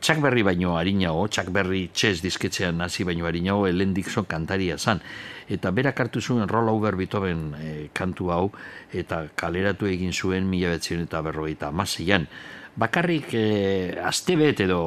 [0.00, 5.00] Chuck Berry baino harinago, Chuck Berry txez disketzean hasi baino harinago, Ellen Dixon kantaria zan.
[5.50, 8.44] Eta berak hartu zuen Roll Over Beethoven e, kantu hau,
[8.92, 12.28] eta kaleratu egin zuen mila betzion eta berrogeita amazian.
[12.78, 13.44] Bakarrik e,
[14.02, 14.80] aste bet edo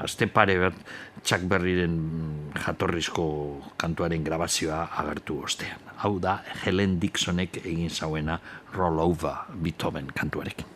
[0.00, 0.80] aste pare bat
[1.22, 2.00] Chuck Berryren
[2.64, 3.28] jatorrizko
[3.76, 5.89] kantuaren grabazioa agertu ostean.
[6.00, 8.38] Hau da Helen Dixonek egin zauena
[8.72, 10.66] Roll Over Beethoven kantuarekin.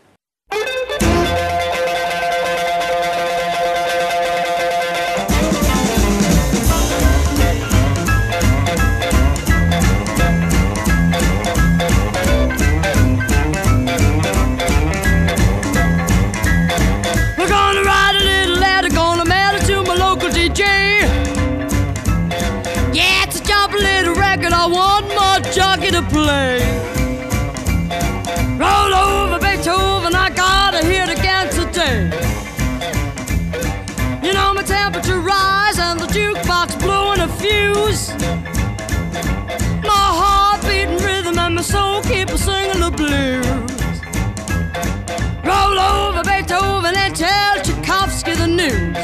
[45.45, 48.97] Roll over Beethoven and tell Tchaikovsky the news.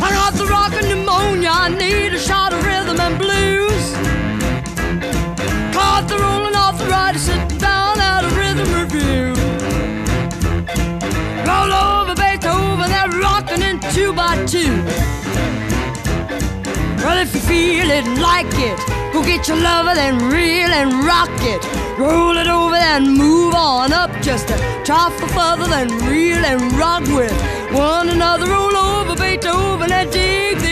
[0.00, 3.84] I got the rockin' pneumonia, I need a shot of rhythm and blues.
[5.74, 9.34] Caught the rolling arthritis, sit down at a rhythm review.
[11.48, 15.17] Roll over Beethoven, they're rockin' in two by two.
[17.18, 18.78] Well, if you feel it and like it,
[19.12, 21.60] go get your lover, then reel and rock it.
[21.98, 27.02] Roll it over, then move on up just a trifle further, then reel and rock
[27.08, 27.34] with
[27.72, 28.46] one another.
[28.46, 30.67] Roll over Beethoven and dig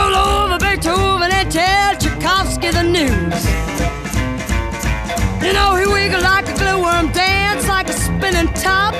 [0.00, 3.44] Roll over Beethoven and tell Tchaikovsky the news.
[5.44, 8.94] You know, he wiggle like a glowworm, dance like a spinning top.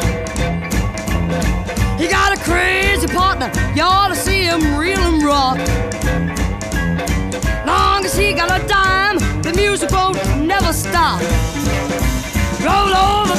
[1.98, 5.58] He got a crazy partner, you ought to see him reel and rock.
[7.66, 11.20] Long as he got a dime, the music won't never stop.
[12.60, 13.29] Roll over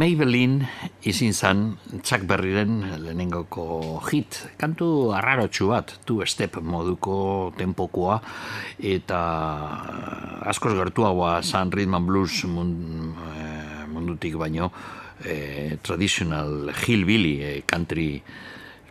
[0.00, 0.64] Maybelline
[1.04, 1.58] izin zan
[2.00, 4.38] Chuck Berryren lehenengoko hit.
[4.56, 8.16] Kantu arrarotxu bat, two step moduko tempokoa,
[8.80, 9.18] eta
[10.48, 14.70] askoz gertuagoa zan rhythm blues mun- eh, mundutik baino,
[15.24, 18.22] eh, traditional hillbilly eh, country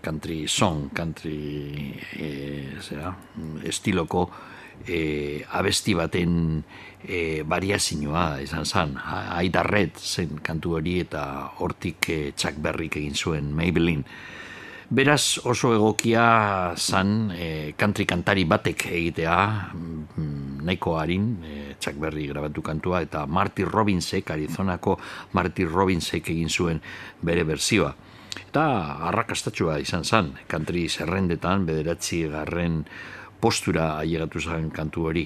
[0.02, 3.16] country song, country eh, zera,
[3.66, 4.30] estiloko
[4.88, 6.64] eh, abesti baten
[7.04, 8.98] eh, variazioa izan zen.
[8.98, 11.24] Aida Red zen kantu hori eta
[11.60, 14.04] hortik eh, Chuck Berryk egin zuen Maybelline.
[14.90, 19.36] Beraz oso egokia zan eh, country kantari batek egitea
[19.70, 24.98] mm, nahiko harin, eh, Chuck Berry grabatu kantua, eta Marty Robbinsek, Arizonako
[25.38, 26.82] Marty Robbinsek egin zuen
[27.22, 27.94] bere berzioa.
[28.50, 28.64] Eta
[29.12, 32.82] arrakastatxua izan zen, country zerrendetan, bederatzi garren
[33.40, 35.26] postura ailegatu zen kantu hori.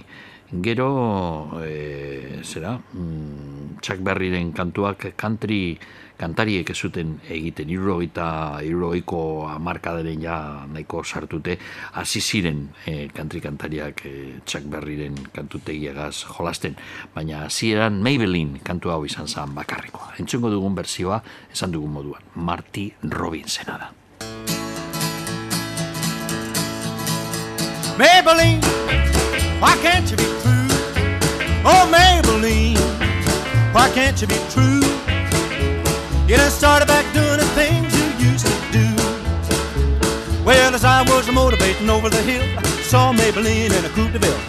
[0.54, 5.80] Gero, e, zera, mm, Chuck Berryren kantuak country
[6.18, 7.72] kantariek ez zuten egiten.
[7.74, 10.38] Irrogeita irrogeiko amarkadaren ja
[10.70, 11.58] nahiko sartute.
[11.98, 14.14] Hasi ziren e, country kantariak e,
[14.46, 16.78] Chuck Berryren kantutegiagaz jolasten.
[17.16, 20.14] Baina hasieran Maybelline kantu hau izan zen bakarrikoa.
[20.22, 23.92] Entzungo dugun bersioa esan dugun moduan Marty Robinsena da
[27.98, 28.62] Maybelline,
[29.62, 30.68] why can't you be true?
[31.64, 32.78] Oh, Maybelline,
[33.74, 34.82] why can't you be true?
[36.28, 38.88] You done started back doing the things you used to do.
[40.44, 42.44] Well, as I was motivating over the hill,
[42.82, 44.40] saw Maybelline in a Coupe de Ville.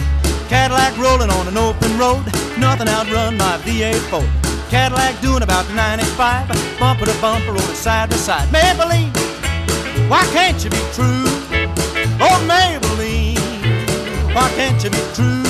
[0.48, 2.24] Cadillac rolling on an open road,
[2.58, 4.28] nothing outrun my V8 Ford.
[4.70, 6.48] Cadillac doing about 95,
[6.80, 8.48] bumper to bumper, rolling side to side.
[8.48, 9.12] Maybelline,
[10.08, 11.24] why can't you be true?
[12.20, 13.23] Oh, Maybelline,
[14.34, 15.44] why can't you be true?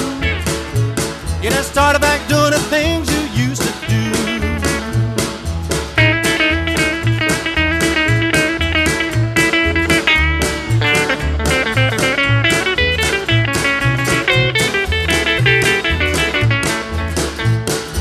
[1.43, 4.03] You done started back doing the things you used to do.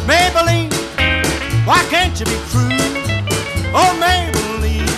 [0.06, 0.72] Maybelline,
[1.66, 2.76] why can't you be true?
[3.74, 4.90] Oh, Maybelline,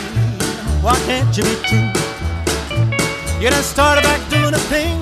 [0.82, 1.92] why can't you be true?
[3.40, 4.95] You done started back doing the things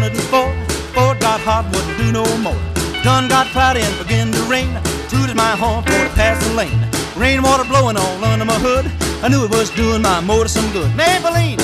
[0.00, 0.94] moved to 104.
[0.94, 2.58] Ford got hot, wouldn't do no more.
[3.02, 4.70] Done got cloudy and began to rain.
[5.08, 6.78] Tooted my horn for to pass the lane.
[7.16, 8.90] Rainwater blowing all under my hood.
[9.22, 10.90] I knew it was doing my motor some good.
[10.92, 11.60] Maybelline,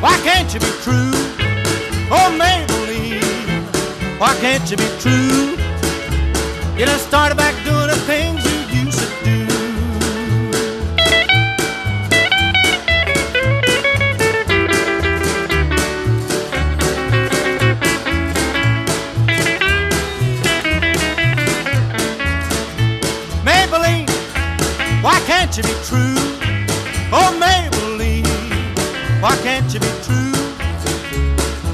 [0.00, 1.12] why can't you be true?
[2.10, 5.56] Oh, Maybelline, why can't you be true?
[6.78, 7.83] You done started back doing
[25.54, 26.14] can't you be true?
[27.12, 28.26] Oh, Maybelline,
[29.22, 30.34] why can't you be true?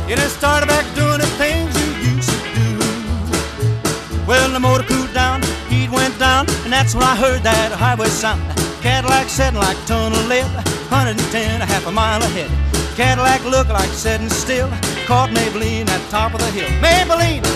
[0.06, 4.26] You done started back doing the things you used to do.
[4.26, 8.08] Well, the motor cooled down, heat went down, and that's when I heard that highway
[8.08, 8.42] sound.
[8.82, 10.44] Cadillac setting like a ton of lead,
[10.92, 12.50] 110, a half a mile ahead.
[12.96, 14.68] Cadillac looked like setting still,
[15.06, 16.68] caught Maybelline at the top of the hill.
[16.84, 17.46] Maybelline,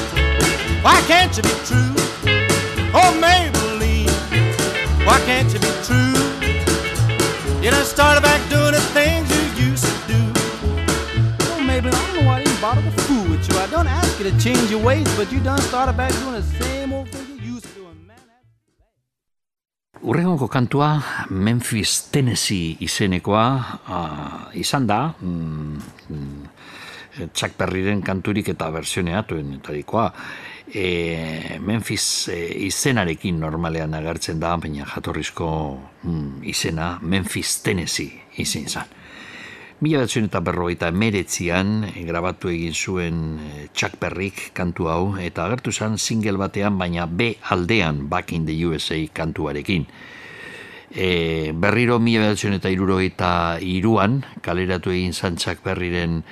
[0.82, 1.92] why can't you be true?
[2.96, 4.08] Oh, Maybelline,
[5.04, 6.13] why can't you be true?
[7.64, 10.20] You done started back doing the things you used to do.
[11.48, 13.56] Oh, Maybelline, I don't know why I didn't bother to fool with you.
[13.56, 16.42] I don't ask you to change your ways, but you done started back doing the
[16.60, 17.88] same old thing you used to do.
[20.04, 21.00] Urrengoko kantua
[21.30, 23.44] Memphis, Tennessee izenekoa
[23.88, 25.80] ah, izan da mm,
[26.12, 30.12] mm, Chuck Berryren kanturik eta versioneatuen etarikoa.
[30.74, 35.48] E, Memphis e, izenarekin normalean agertzen da, baina jatorrizko
[36.02, 38.90] mm, izena Memphis, Tennessee izen zan.
[39.84, 45.44] Mila batzen eta berrogeita emeretzian e, grabatu egin zuen e, Chuck Berryk kantu hau eta
[45.44, 49.86] agertu zen single batean baina B aldean Back in the USA kantuarekin.
[50.90, 56.22] E, berriro mila batzen eta irurogeita iruan kaleratu egin zan Chuck Berryren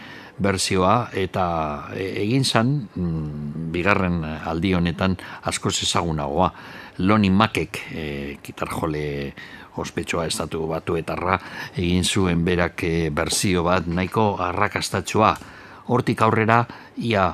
[0.43, 1.47] berzioa eta
[1.95, 5.17] e, egin zan mm, bigarren aldi honetan
[5.49, 6.53] askoz ezagunagoa.
[6.99, 8.05] Lonnie Makek, e,
[8.45, 9.33] gitarjole
[9.81, 11.39] ospetsua estatu batuetarra
[11.81, 15.33] egin zuen berak e, berzio bat nahiko arrakastatxoa.
[15.93, 16.63] Hortik aurrera
[17.03, 17.31] ia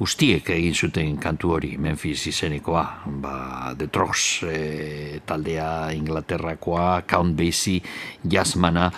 [0.00, 2.84] guztiek egin zuten kantu hori Memphis izenekoa,
[3.20, 3.34] ba,
[3.76, 7.82] The Tross e, taldea Inglaterrakoa, Count Basie,
[8.24, 8.88] Jazzmana,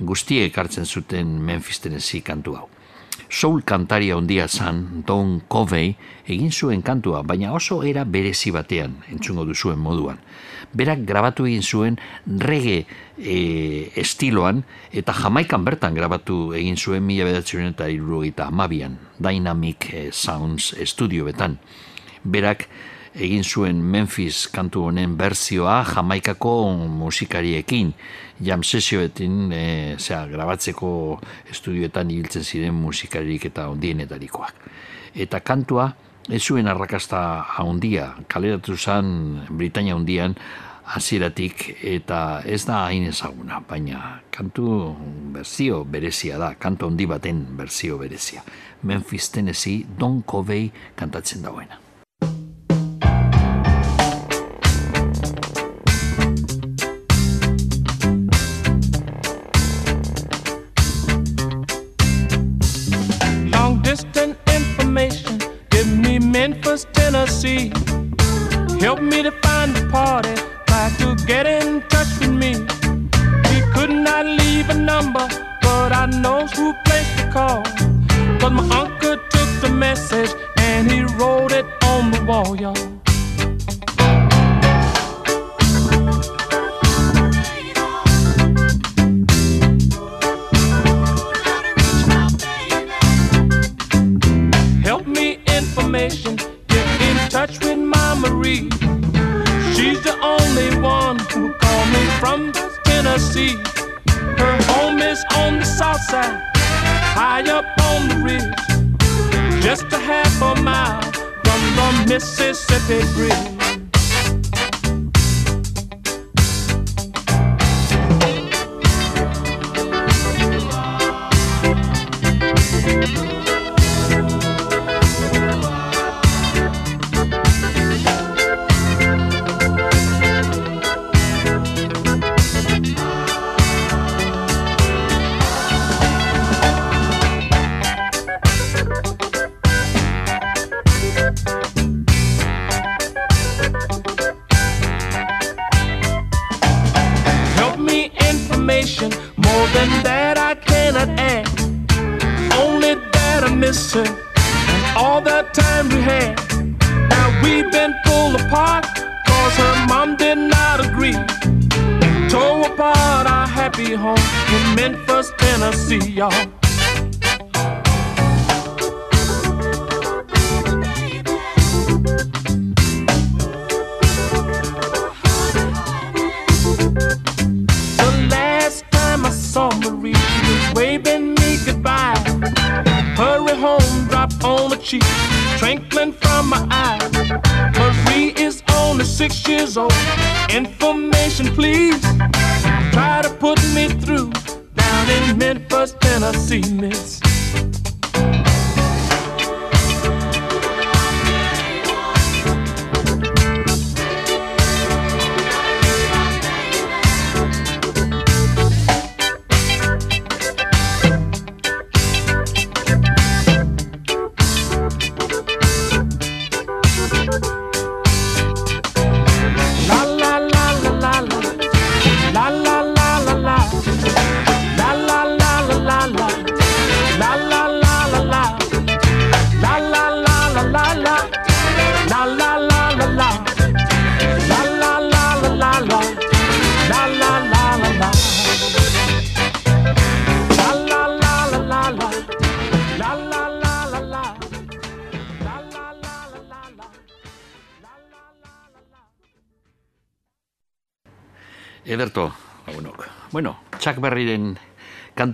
[0.00, 2.68] guztiek hartzen zuten Memphis Tennessee kantu hau.
[3.30, 5.94] Soul kantaria handia zan, Don Covey,
[6.26, 10.18] egin zuen kantua, baina oso era berezi batean, entzungo duzuen moduan.
[10.74, 12.82] Berak grabatu egin zuen reggae
[13.16, 13.38] e,
[14.02, 20.74] estiloan, eta jamaikan bertan grabatu egin zuen mila bedatzen eta irurogeita amabian, Dynamic eh, Sounds
[20.90, 21.60] Studio betan.
[22.24, 22.66] Berak
[23.14, 26.54] egin zuen Memphis kantu honen berzioa jamaikako
[26.98, 27.94] musikariekin,
[28.40, 29.64] jam sesioetin, e,
[29.98, 30.92] zera, grabatzeko
[31.50, 34.64] estudioetan ibiltzen ziren musikaririk eta ondienetarikoak.
[35.14, 35.90] Eta kantua,
[36.30, 37.20] ez zuen arrakasta
[37.58, 40.36] handia, kaleratu zen Britania handian,
[40.90, 44.94] hasieratik eta ez da hain ezaguna, baina kantu
[45.34, 48.42] berzio berezia da, kantu handi baten berzio berezia.
[48.82, 51.79] Memphis, Tennessee, Don Covey kantatzen dauena.
[69.00, 69.39] me to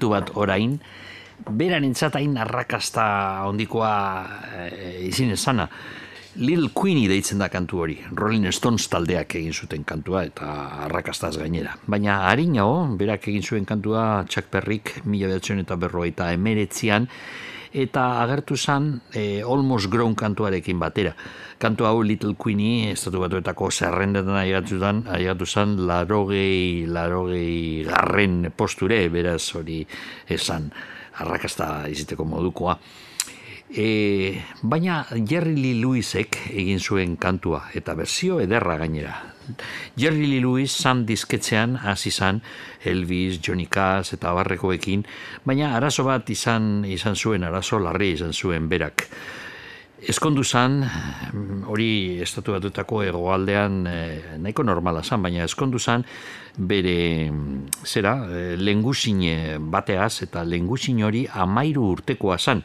[0.07, 0.79] kantu bat orain,
[1.51, 4.27] beran hain arrakasta ondikoa
[4.71, 5.69] e, izin esana.
[6.37, 7.97] Lil Queenie deitzen da kantu hori.
[8.13, 11.77] Rolling Stones taldeak egin zuten kantua eta arrakastaz gainera.
[11.87, 17.09] Baina harinago, berak egin zuen kantua Chuck Berryk mila behatzen eta berrogeita emeretzian,
[17.77, 21.13] eta agertu zen e, Almost Grown kantuarekin batera.
[21.61, 29.43] Kantu hau Little Queenie, estatu batuetako zerrendetan aigatuzan, aigatu zen larogei, larogei garren posture, beraz
[29.57, 29.83] hori
[30.29, 30.71] esan
[31.21, 32.79] arrakasta iziteko modukoa.
[33.67, 39.36] E, baina Jerry Lee Lewisek egin zuen kantua eta berzio ederra gainera.
[39.97, 42.43] Jerry Lee Lewis san disketzean hasi izan
[42.85, 45.05] Elvis, Johnny Cash eta barrekoekin,
[45.45, 49.09] baina arazo bat izan izan zuen, arazo larri izan zuen berak.
[50.07, 50.83] Eskondu zan,
[51.67, 56.05] hori estatu batutako egoaldean eh, nahiko normala zan, baina eskondu zan
[56.57, 57.31] bere
[57.85, 59.25] zera, eh, lengusin
[59.73, 62.63] bateaz eta lengusin hori amairu urtekoa zan.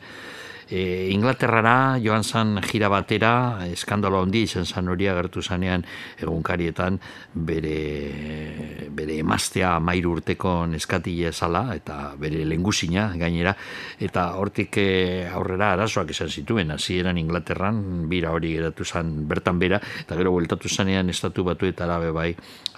[0.72, 5.84] E, Inglaterrara joan zan jira batera, eskandalo handi izan zan hori agertu zanean
[6.16, 6.96] egunkarietan
[7.36, 13.52] bere, bere emaztea amairu urteko neskatile zala eta bere lengusina gainera
[14.00, 19.82] eta hortik eh, aurrera arazoak izan zituen hasieran Inglaterran bira hori geratu zan bertan bera
[20.06, 22.30] eta gero bueltatu zanean estatu batuetara be bai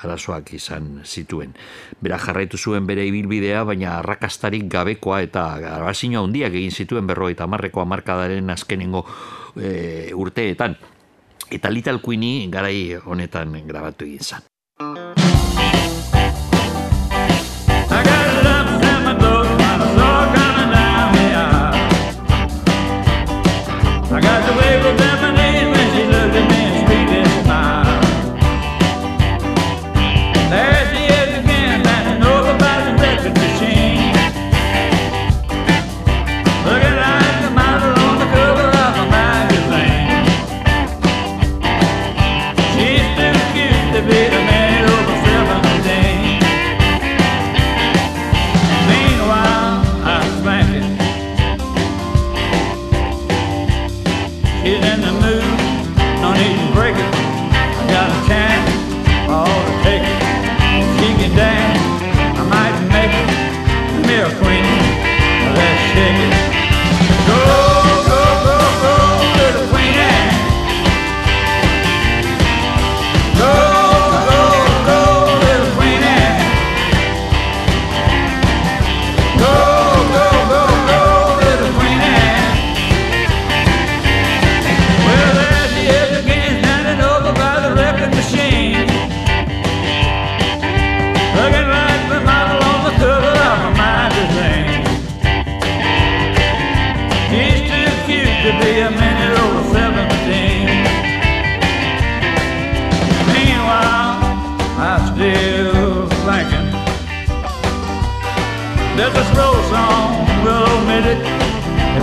[0.04, 1.54] arazoak izan zituen.
[2.02, 7.83] Bera jarraitu zuen bere ibilbidea, baina arrakastarik gabekoa eta grabazio handiak egin zituen berrogeita hamarreko
[7.84, 9.06] hamarkadaren azkenengo
[9.56, 10.78] e, urteetan.
[11.54, 15.13] Eta Little Queenie garai honetan grabatu egin zan.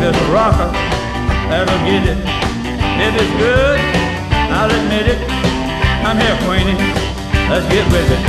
[0.02, 0.70] It's a rocker,
[1.50, 2.18] that'll get it.
[3.00, 3.78] If it's good,
[4.50, 5.20] I'll admit it.
[6.04, 6.78] I'm here, Queenie.
[7.48, 8.22] Let's get with it.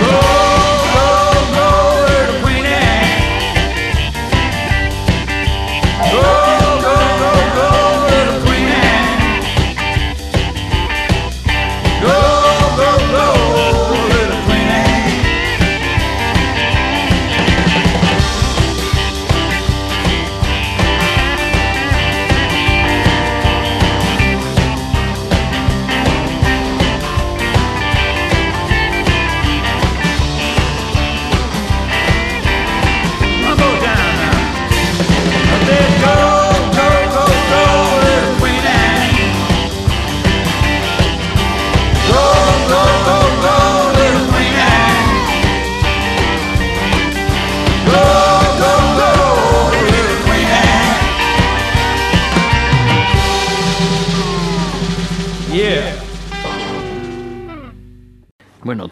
[0.00, 0.35] Go,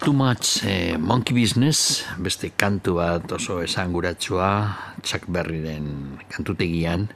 [0.05, 4.49] Too Much eh, Monkey Business, beste kantu bat oso esanguratsua,
[5.01, 7.07] Chuck Berryren kantutegian,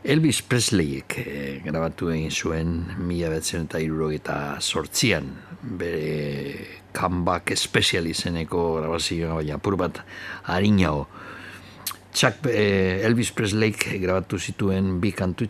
[0.00, 2.70] Elvis Presleyek eh, grabatu egin zuen
[3.04, 3.82] mila betzen eta
[4.16, 5.28] eta sortzian,
[5.60, 6.64] bere
[6.96, 10.00] comeback special izeneko grabazioa, baina apur bat
[10.48, 11.04] harinao.
[12.16, 15.44] Chuck, eh, Elvis Presleyk grabatu zituen bi kantu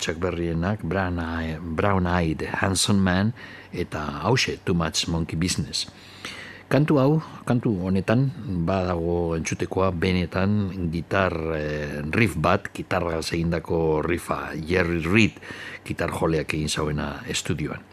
[0.82, 3.32] Brown, Eye- Brown Eyed Handsome Man,
[3.72, 5.86] eta hause, Too Much Monkey Business.
[6.66, 7.10] Kantu hau,
[7.46, 8.24] kantu honetan,
[8.66, 15.38] badago entzutekoa benetan gitar eh, riff bat, gitarra egindako riffa, Jerry Reed,
[15.86, 17.86] gitar joleak egin zauena estudioan.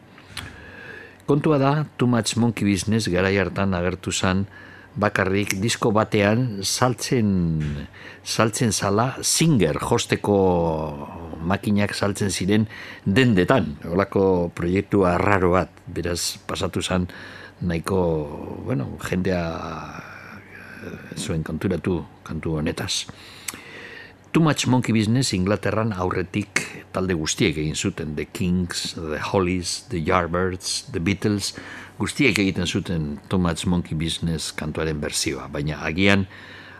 [1.29, 4.47] Kontua da, Too Much Monkey Business garai hartan agertu zen
[4.97, 7.29] bakarrik disko batean saltzen
[8.25, 10.39] saltzen zala singer josteko
[11.45, 12.65] makinak saltzen ziren
[13.05, 17.05] dendetan, holako proiektu arraro bat, beraz pasatu zen
[17.61, 19.43] nahiko, bueno, jendea
[20.83, 23.05] eh, zuen konturatu kantu honetaz.
[24.33, 26.63] Too Much Monkey Business Inglaterran aurretik
[26.93, 31.53] talde guztiek egin zuten, The Kings, The Hollies, The Yardbirds, The Beatles,
[31.99, 36.25] guztiek egiten zuten Too Much Monkey Business kantuaren berzioa, baina agian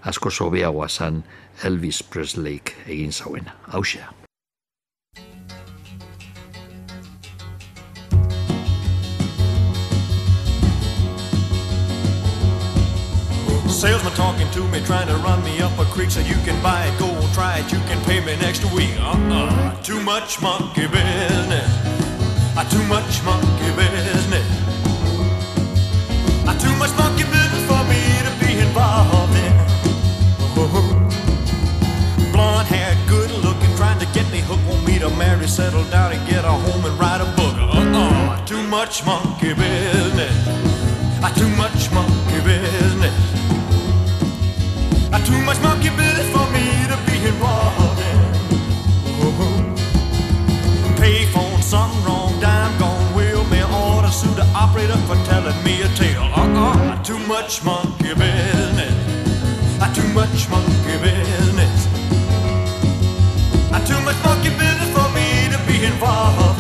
[0.01, 1.23] asko sobeagoa zan
[1.63, 3.53] Elvis Presleyk egin zauena.
[3.69, 4.22] Hauxea.
[13.69, 16.85] Salesman talking to me, trying to run me up a creek so you can buy
[16.85, 18.94] it, go try it, you can pay me next week.
[18.99, 21.68] Uh-uh, too much monkey business.
[22.56, 24.45] Uh, too much monkey business.
[26.45, 29.53] Uh, too much monkey business for me to be involved in.
[32.31, 36.11] Blonde hair, good looking, trying to get me hooked, want me to marry, settle down
[36.11, 37.56] and get a home and write a book.
[37.57, 40.48] Uh-uh, too much monkey business.
[41.23, 42.93] Uh, too much monkey business.
[45.25, 48.17] Too much monkey business for me to be involved in.
[50.97, 55.81] Pay phone, something wrong, dime gone, will me order, sue the operator for telling me
[55.81, 56.23] a tale.
[56.35, 58.95] Uh-uh, too much monkey business.
[59.81, 61.87] Uh, too much monkey business.
[63.71, 66.52] Uh, too much monkey business for me to be involved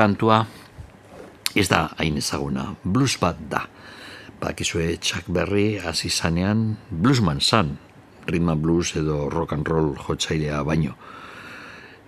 [0.00, 0.46] kantua
[1.52, 3.66] ez da hain ezaguna, blues bat da.
[4.40, 7.74] Bakizue Chuck Berry hasi zanean bluesman zan,
[8.24, 10.94] ritma blues edo rock and roll jotzailea baino.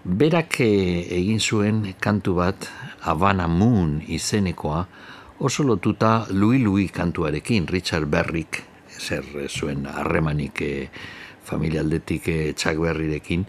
[0.04, 2.70] Berak eh, egin zuen kantu bat
[3.04, 4.86] Havana Moon izenekoa
[5.38, 8.62] oso lotuta Louis Louis kantuarekin Richard Berrick
[8.98, 10.88] zer zuen harremanik eh,
[11.44, 13.44] familialdetik eh, Chuck Berryrekin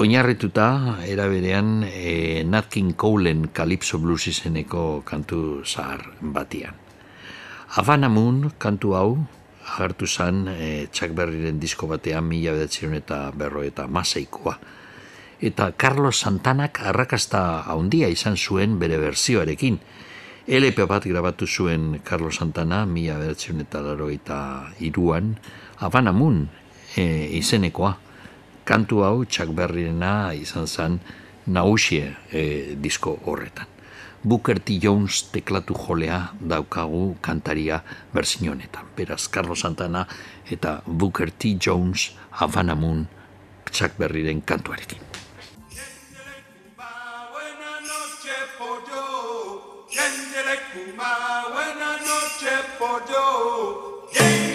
[0.00, 6.72] Oinarrituta, era berean, e, Nat King Coleen Calypso Blues izeneko kantu zahar batian.
[7.76, 9.18] Havana Moon kantu hau,
[9.68, 14.54] agertu zan e, Chuck Berryren disko batean mila bedatzen eta berro eta maseikoa.
[15.44, 19.76] Eta Carlos Santanak arrakasta handia izan zuen bere berzioarekin.
[20.48, 25.36] LP bat grabatu zuen Carlos Santana mila bedatzen eta laro eta iruan,
[25.84, 26.48] Havana Moon
[26.96, 27.92] e, izenekoa
[28.72, 30.96] kantu hau Chuck Berryena izan zen
[31.44, 33.68] nausie e, disko horretan.
[34.24, 34.78] Booker T.
[34.80, 37.82] Jones teklatu jolea daukagu kantaria
[38.14, 38.88] berzin honetan.
[38.96, 40.06] Beraz, Carlos Santana
[40.48, 41.58] eta Booker T.
[41.60, 43.08] Jones Havana Moon
[43.70, 45.12] Chuck Berryren kantuarekin.
[54.14, 54.51] Be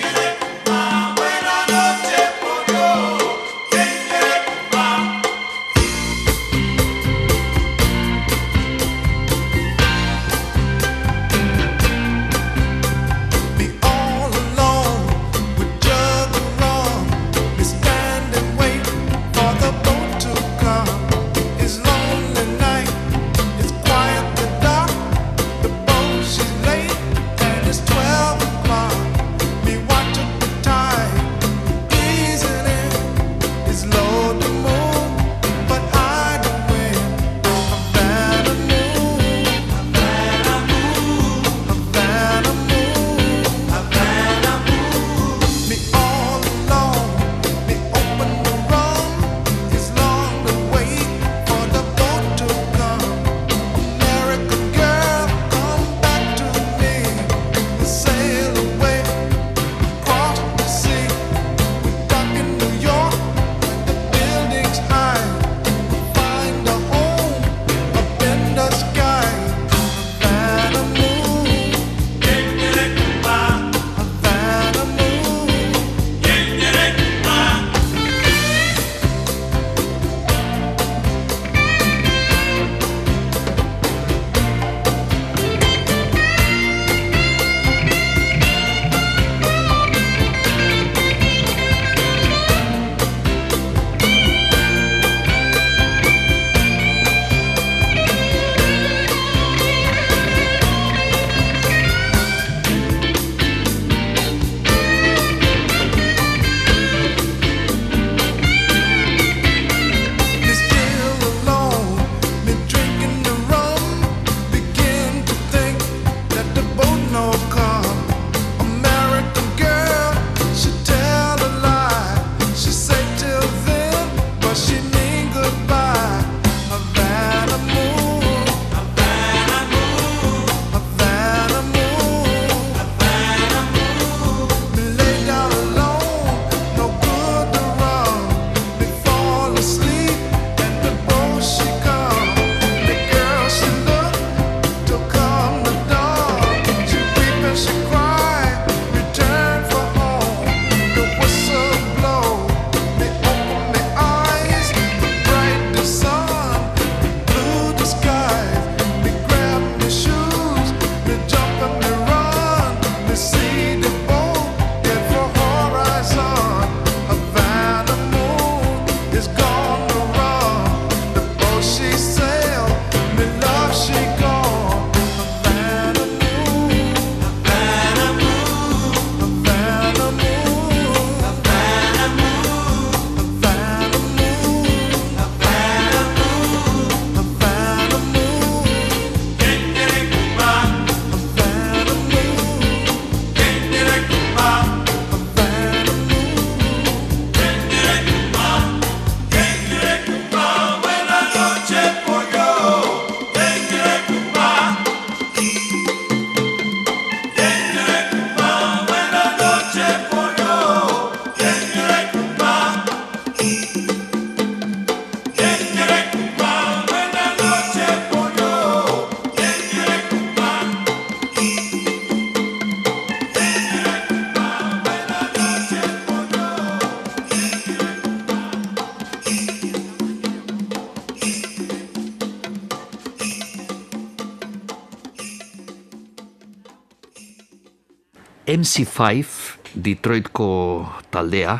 [238.67, 241.55] MC5 Detroitko taldea,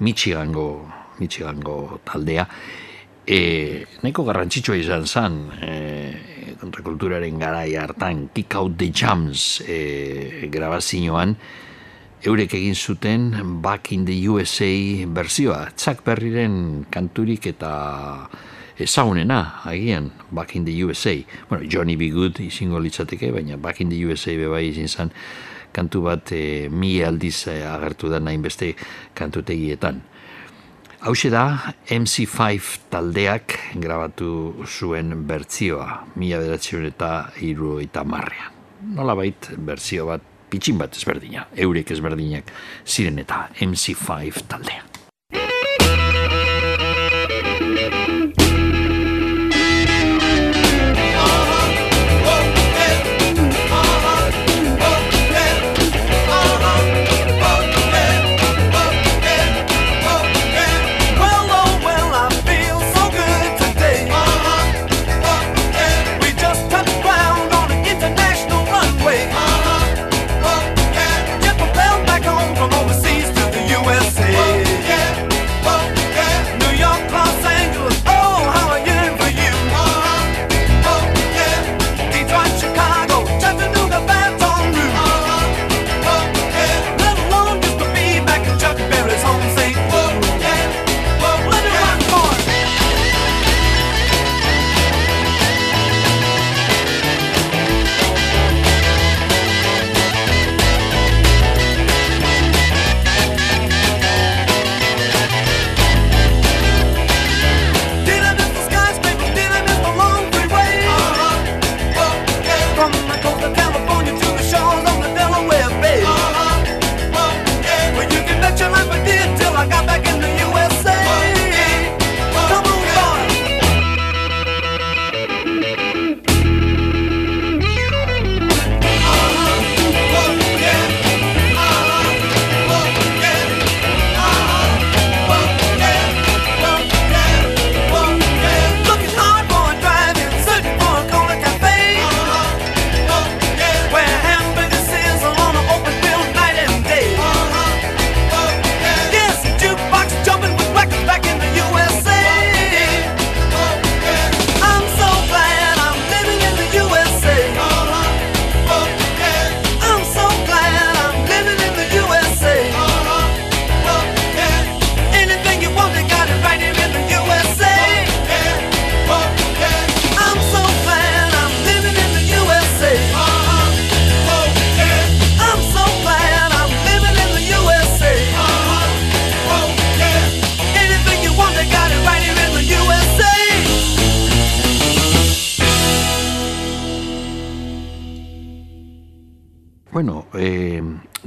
[0.00, 0.86] Michigango,
[1.18, 2.44] Michigango taldea,
[3.24, 11.32] e, nahiko garrantzitsua izan zen, e, kontrakulturaren garai hartan, Kick Out the Jams e, grabazioan,
[12.20, 13.30] eurek egin zuten
[13.62, 18.28] Back in the USA berzioa, Chuck Berryren kanturik eta
[18.76, 21.16] ezagunena, agian, Back in the USA.
[21.48, 22.10] Bueno, Johnny B.
[22.12, 25.16] Good izango litzateke, baina Back in the USA bebai izin zen,
[25.72, 28.74] kantu bat e, mi aldiz e, agertu da nahin beste
[29.14, 30.02] kantutegietan.
[31.02, 38.54] Hau da MC5 taldeak grabatu zuen bertzioa, mila beratzen eta iru eta marrean.
[38.94, 42.54] Nola bait, bertzio bat, pitxin bat ezberdina, eurek ezberdinak
[42.86, 44.91] ziren eta MC5 taldea.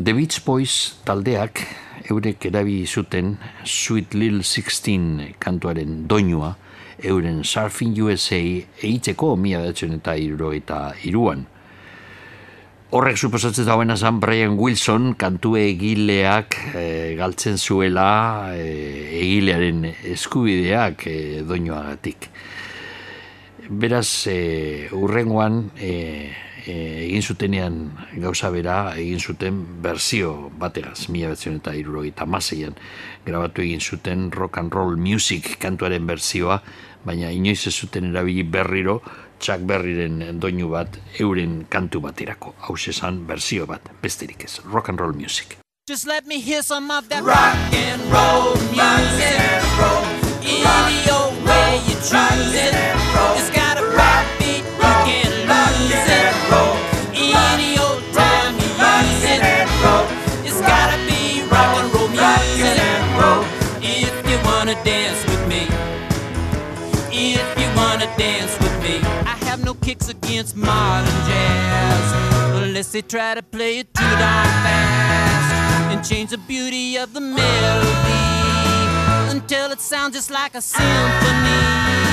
[0.06, 1.64] The Beach Boys taldeak
[2.14, 6.52] eurek erabi zuten Sweet Little 16 kantuaren doinua
[7.02, 8.38] euren Surfing USA
[8.86, 11.42] eitzeko mila bedatzen eta iruro eta iruan.
[12.94, 21.42] Horrek suposatzen dagoena zan Brian Wilson kantu egileak eh, galtzen zuela eh, egilearen eskubideak eh,
[21.50, 22.30] doinuagatik.
[23.74, 25.96] Beraz, e, urrengoan e,
[26.66, 27.78] e, egin zutenean
[28.22, 32.76] gauza bera, egin zuten berzio bategaz, mila betzen eta irurogeita maseian
[33.26, 36.62] grabatu egin zuten rock and roll music kantuaren berzioa,
[37.06, 39.02] baina inoiz ez zuten erabili berriro,
[39.40, 42.56] Chuck Berryren doinu bat euren kantu baterako.
[42.66, 45.58] Hau esan berzio bat, besterik ez, rock and roll music.
[45.88, 49.36] Just let me hear some of that rock and roll music.
[50.42, 52.74] Any old way you choose it.
[53.38, 53.86] It's got a
[64.86, 65.68] dance with me.
[67.12, 69.00] If you wanna dance with me.
[69.26, 72.64] I have no kicks against modern jazz.
[72.64, 77.22] Unless they try to play it too darn fast and change the beauty of the
[77.22, 78.26] melody
[79.32, 82.05] until it sounds just like a symphony.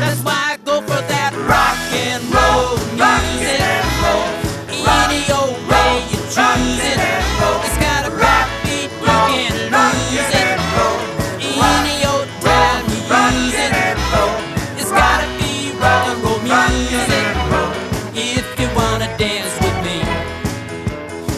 [0.00, 3.60] That's why I go for that rock and roll music.
[5.04, 6.98] Any old way you it.
[7.66, 10.58] It's got a rock beat, you can't lose it.
[11.54, 13.00] Any old time you
[13.54, 13.96] it.
[14.80, 17.26] It's gotta be rock and roll music.
[18.14, 19.98] If you wanna dance with me.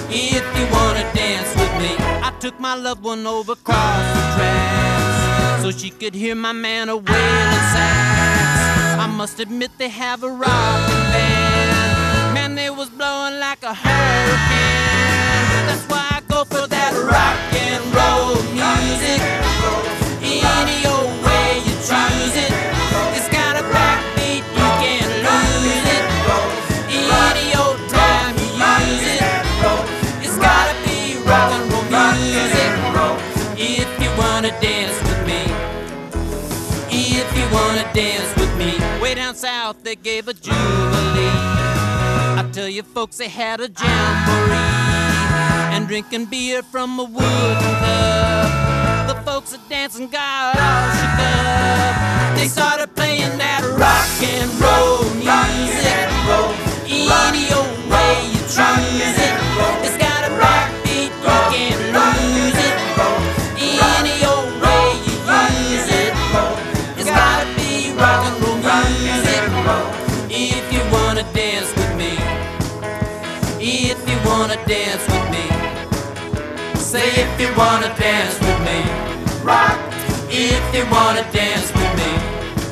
[0.08, 1.92] If you wanna dance with me.
[2.22, 6.88] I took my loved one over across the tracks so she could hear my man
[6.88, 8.25] a wailing sax.
[9.16, 12.34] Must admit they have a rockin' band.
[12.34, 14.76] Man, they was blowing like a hurricane.
[15.66, 19.20] That's why I go for that rock and roll music.
[20.20, 22.52] Any old way you choose it.
[23.16, 26.04] It's got a backbeat, you can't lose it.
[27.32, 29.24] Any old time you use it.
[30.20, 31.88] It's gotta be rock and roll
[32.20, 32.68] music.
[33.56, 35.40] If you wanna dance with me.
[36.92, 38.35] If you wanna dance
[39.16, 41.36] down south they gave a jubilee.
[42.38, 44.56] I tell you folks they had a jamboree.
[45.74, 49.08] And drinking beer from a wooden cup.
[49.08, 52.36] The folks at dancing got all oh, shook up.
[52.36, 55.96] They started playing that rock and roll music.
[57.26, 59.35] Any old way you choose it.
[77.56, 78.78] Wanna dance with me.
[79.42, 79.80] Rock.
[80.28, 82.12] If you wanna dance with me.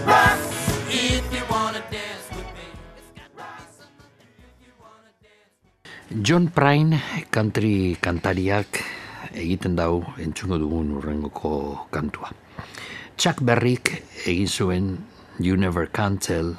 [0.05, 0.39] Rock.
[0.93, 2.66] If you wanna dance with me.
[6.23, 7.01] John Prine
[7.31, 8.85] country kantariak
[9.32, 12.31] egiten dau entzungo dugun urrengoko kantua.
[13.16, 14.98] Chuck Berrik egin zuen
[15.39, 16.55] You Never Can Tell,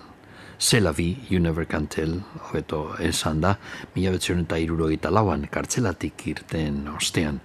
[0.60, 3.56] Zelavi, You Never Can Tell, hobeto esan da,
[3.96, 7.40] mila betzion eta irurogeita lauan, kartzelatik irten ostean.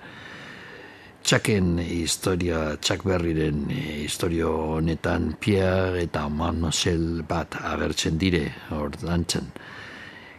[1.23, 9.53] Chucken historia, Chuck Berriren historio honetan Pierre eta Mademoiselle bat agertzen dire hor dantzen.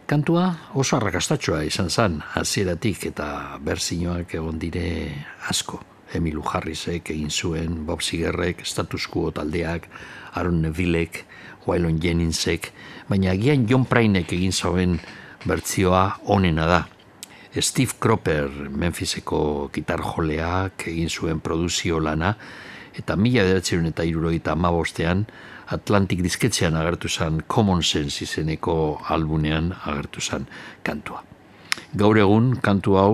[0.06, 4.84] Kantua oso arrakastatxoa izan zen, hasieratik eta berzinoak egon dire
[5.48, 5.80] asko.
[6.12, 9.88] Emilu Harrisek egin zuen, Bob Zigerrek, Status Quo taldeak,
[10.34, 11.24] Aaron Nevillek,
[11.66, 12.72] Waylon Jenningsek,
[13.08, 14.98] baina agian John Prainek egin zuen
[15.46, 16.82] bertzioa onena da.
[17.60, 22.32] Steve Cropper, Memphiseko gitarjoleak egin zuen produzio lana,
[22.96, 25.26] eta mila bederatzeron eta irurogeita amabostean,
[25.72, 30.46] Atlantic disketzean agertu zen Common Sense izeneko albunean agertu zen
[30.82, 31.22] kantua.
[31.96, 33.12] Gaur egun kantu hau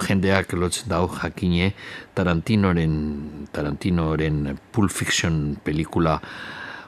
[0.00, 1.72] jendeak lotzen dau jakine
[2.14, 6.18] Tarantinoren Tarantinoren Pulp Fiction pelikula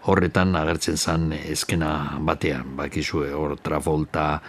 [0.06, 4.42] horretan agertzen zen eskena batean, bakizue hor Travolta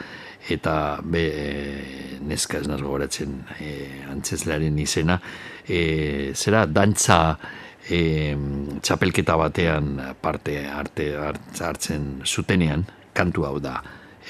[0.50, 3.72] eta be e, neska ez gogoratzen e,
[4.12, 5.20] antzeslearen izena
[5.68, 7.38] e, zera dantza
[7.90, 8.36] e,
[8.82, 13.82] txapelketa batean parte arte hart- hartzen zutenean kantu hau da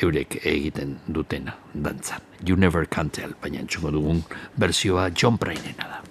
[0.02, 2.22] eurek egiten dutena dantzan.
[2.46, 4.22] You never can tell, baina entzuko dugun
[4.58, 6.07] berzioa John Prainena da.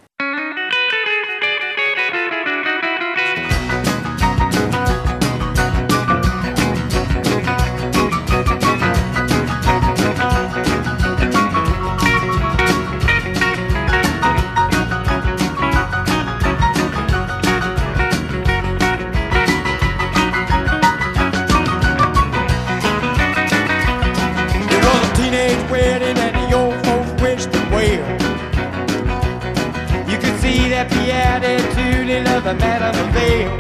[32.47, 33.59] The mademoiselle.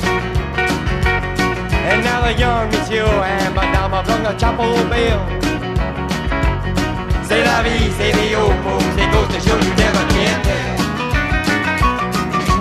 [1.90, 5.26] And now the young monsieur and Madame rung a chapel bell.
[7.26, 10.76] C'est la vie, say the old folks, it goes to show you never can tell.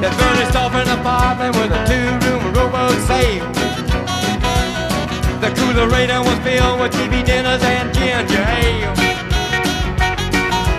[0.02, 3.46] They furnished off an apartment with a two-room rowboat sail.
[5.42, 8.96] The coolerator was filled with TV dinners and ginger ale.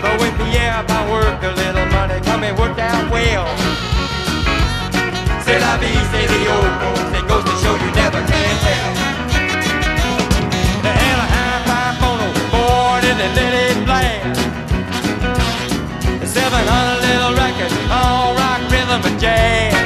[0.02, 3.46] But when Pierre found work, a little money come and worked out well.
[5.78, 8.90] C'est say oh, the old folks, it goes to show you never can tell.
[10.80, 14.40] They had a high-five phono board and they let it blast.
[16.24, 19.76] 700 little record, all rock, rhythm, and jazz.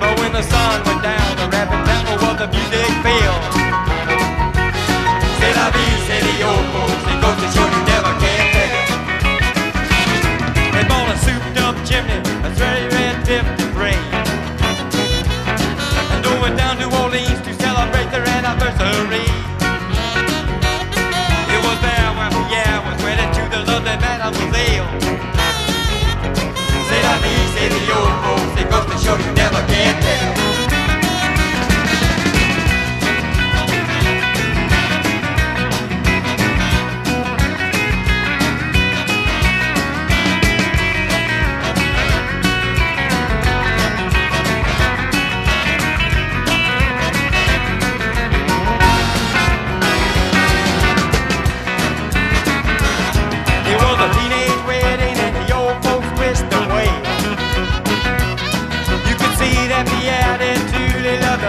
[0.00, 3.36] But when the sun went down, the rapid tempo of the music fell.
[5.40, 8.44] C'est la vie, say oh, the old folks, it goes to show you never can
[8.52, 8.84] tell.
[10.76, 12.20] They bought a souped-up chimney,
[18.80, 19.26] anniversary.
[21.54, 24.88] It was there when Pierre was wedded to the lovely Mademoiselle.
[26.88, 27.14] C'est la
[27.54, 30.49] say the old folks, it goes to show you never can tell.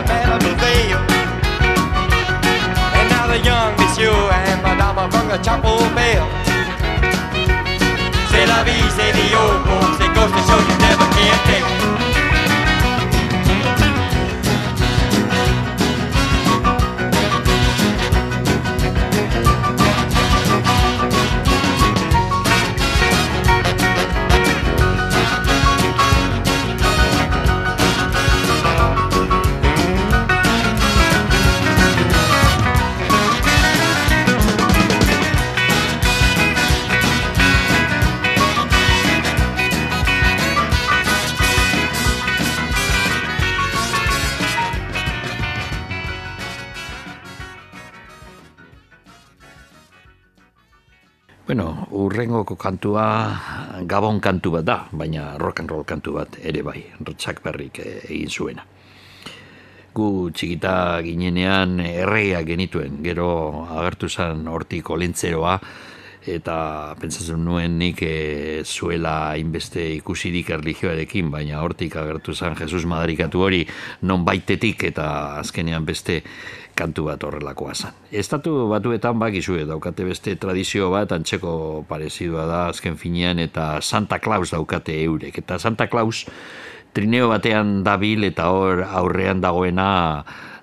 [0.08, 0.98] Malibu Vale.
[2.98, 6.28] And now the young monsieur and Madama from the Chapel Bell.
[8.32, 10.00] C'est la vie, say the old folks.
[10.06, 11.81] It goes to show you never can tell.
[52.42, 53.38] Urrengoko kantua
[53.86, 56.84] gabon kantu bat da, baina rock and roll kantu bat ere bai,
[57.18, 58.66] Chuck Berrik eh, egin zuena.
[59.94, 65.60] Gu txikita ginenean erreia genituen, gero agertu zen hortik olentzeroa,
[66.22, 73.42] eta pentsatzen nuen nik e, zuela inbeste ikusirik erlijioarekin, baina hortik agertu zen Jesus Madarikatu
[73.42, 73.66] hori
[74.02, 76.22] non baitetik eta azkenean beste
[76.82, 77.96] kantu bat horrelakoa zen.
[78.24, 84.52] Estatu batuetan bakizue daukate beste tradizio bat antzeko parezidua da azken finean eta Santa Claus
[84.52, 85.42] daukate eurek.
[85.44, 86.26] Eta Santa Claus
[86.94, 89.92] trineo batean dabil eta hor aurrean dagoena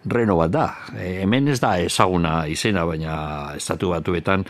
[0.08, 0.66] reno bat da.
[0.96, 4.44] E, hemen ez da ezaguna izena, baina estatu batuetan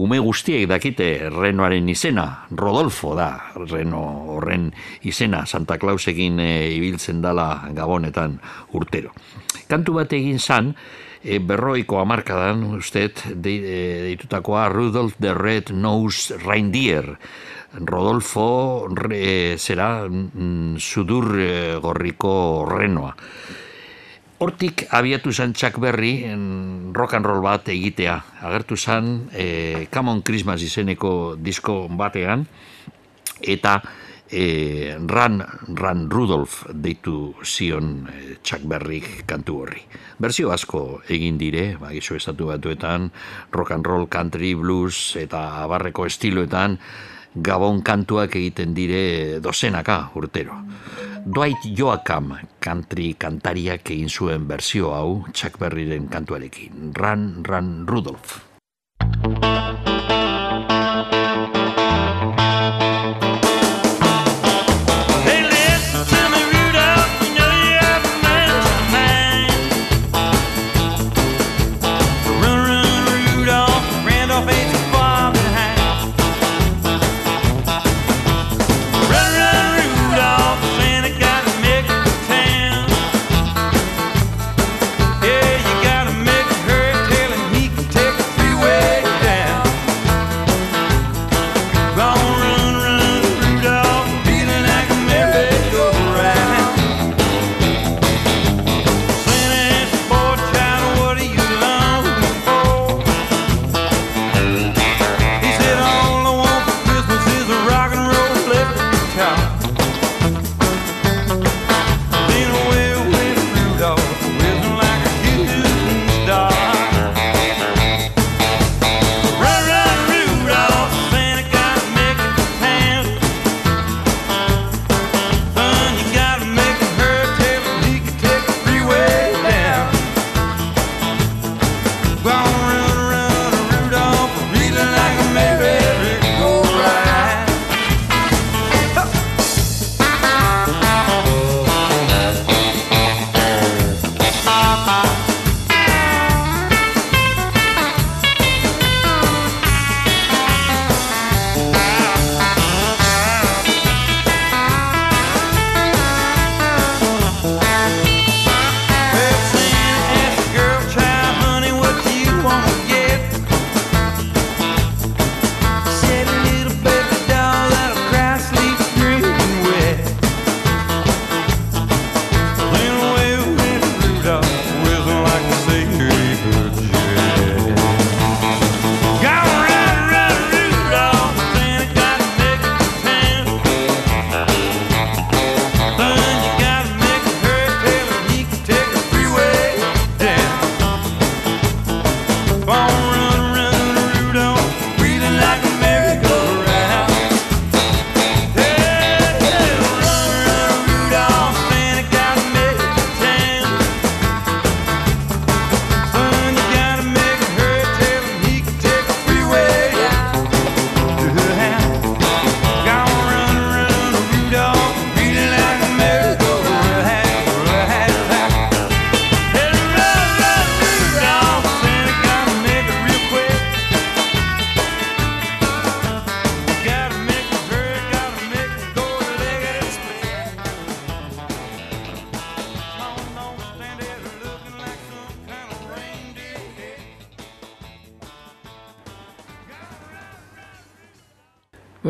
[0.00, 3.30] ume guztiek dakite renoaren izena, Rodolfo da
[3.70, 4.02] reno
[4.36, 4.70] horren
[5.08, 8.38] izena, Santa Clausekin e, ibiltzen dala gabonetan
[8.72, 9.12] urtero.
[9.68, 10.74] Kantu bat egin zan,
[11.24, 13.78] e, berroiko amarkadan, usted, de, e,
[14.10, 17.16] deitutakoa Rudolf the Red Nose Reindeer,
[17.80, 21.50] Rodolfo re, zera mm, sudur e,
[21.80, 23.14] gorriko renoa.
[24.42, 28.16] Hortik abiatu zen Chuck Berry en rock and roll bat egitea.
[28.42, 32.42] Agertu zen e, Come on Christmas izeneko disko batean
[33.42, 33.78] eta
[34.32, 35.44] e, Ran,
[35.76, 39.84] Ran Rudolf deitu zion e, Chuck Berry kantu horri.
[40.18, 43.10] Berzio asko egin dire, ba, gizu estatu batuetan,
[43.52, 46.78] rock and roll, country, blues eta abarreko estiloetan,
[47.36, 50.58] gabon kantuak egiten dire dozenaka urtero.
[51.22, 56.90] Dwight Joacham country kantariak egin zuen berzio hau Chuck Berryren kantuarekin.
[56.98, 58.51] Run, run, Rudolph.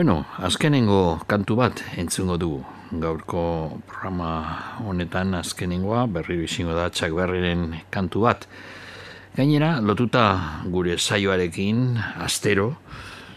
[0.02, 2.64] Bueno, azkenengo kantu bat entzungo dugu.
[2.90, 3.42] Gaurko
[3.86, 4.30] programa
[4.82, 8.48] honetan azkenengoa berri izango da txak berriren kantu bat.
[9.36, 10.24] Gainera, lotuta
[10.66, 12.66] gure saioarekin, astero,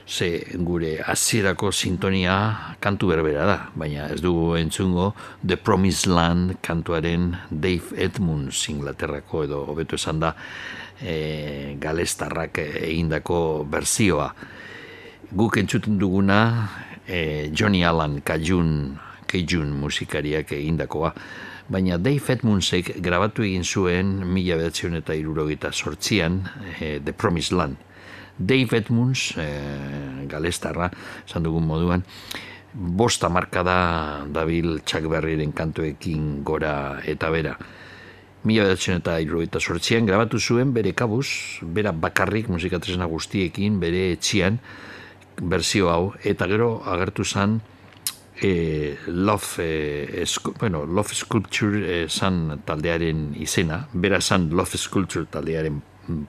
[0.10, 2.40] ze gure hasierako sintonia
[2.82, 5.12] kantu berbera da, baina ez dugu entzungo
[5.46, 10.34] The Promised Land kantuaren Dave Edmunds Inglaterrako edo hobeto esan da
[10.98, 14.34] e, galestarrak egindako berzioa.
[15.34, 16.70] Guk entzuten duguna
[17.08, 21.14] e, Johnny Allen Cajun, Cajun musikariak egindakoa,
[21.68, 26.44] baina Dave Edmundsek grabatu egin zuen mila behatzion eta irurogeita sortzian
[26.80, 27.82] e, The Promised Land.
[28.38, 29.48] Dave Edmunds, e,
[30.30, 30.92] galestarra,
[31.26, 32.06] esan dugun moduan,
[32.76, 33.80] bosta marka da
[34.30, 37.58] dabil Chuck Berryren kantuekin gora eta bera.
[38.46, 44.62] Mila behatzen eta irurogeita sortzian grabatu zuen bere kabuz, bera bakarrik musikatresna guztiekin, bere etxian,
[45.42, 47.60] berzio hau, eta gero agertu zan
[48.42, 55.28] e, Love, e, esku, bueno, Love Sculpture e, zan taldearen izena, bera zan Love Sculpture
[55.32, 55.82] taldearen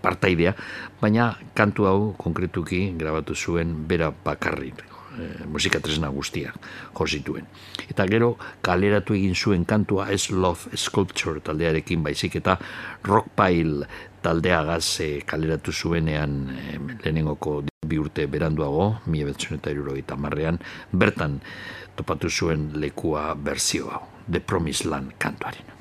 [0.02, 0.54] partaidea,
[1.00, 4.84] baina kantu hau konkretuki grabatu zuen bera bakarrik
[5.18, 6.54] e, musika tresna guztia
[6.96, 7.46] josituen.
[7.88, 8.34] Eta gero
[8.64, 12.58] kaleratu egin zuen kantua ez Love Sculpture taldearekin baizik eta
[13.04, 13.86] Rockpile
[14.26, 20.58] taldeagaz e, kaleratu zuenean e, lehenengoko bi urte beranduago, mi eta marrean,
[20.92, 21.40] bertan
[21.94, 25.75] topatu zuen lekua berzio hau, The Promised Land kantuaren.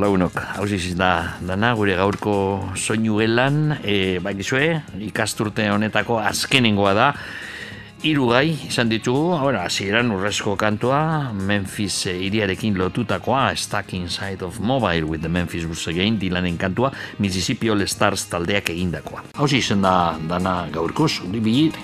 [0.00, 2.34] Lagunok, hausiz da dana gure gaurko
[2.74, 7.08] soinuelan, e, bakizue, ikasturte honetako azkenengoa da,
[8.00, 14.60] hiru gai izan ditugu, ahora, hasieran urrezko kantua, Memphis e, iriarekin lotutakoa, Stuck Inside of
[14.60, 19.26] Mobile with the Memphis Blues Again, Dylanen kantua, Mississippi All Stars taldeak egindakoa.
[19.36, 19.94] Hausi izan da
[20.28, 21.76] dana gaurkoz, bilir.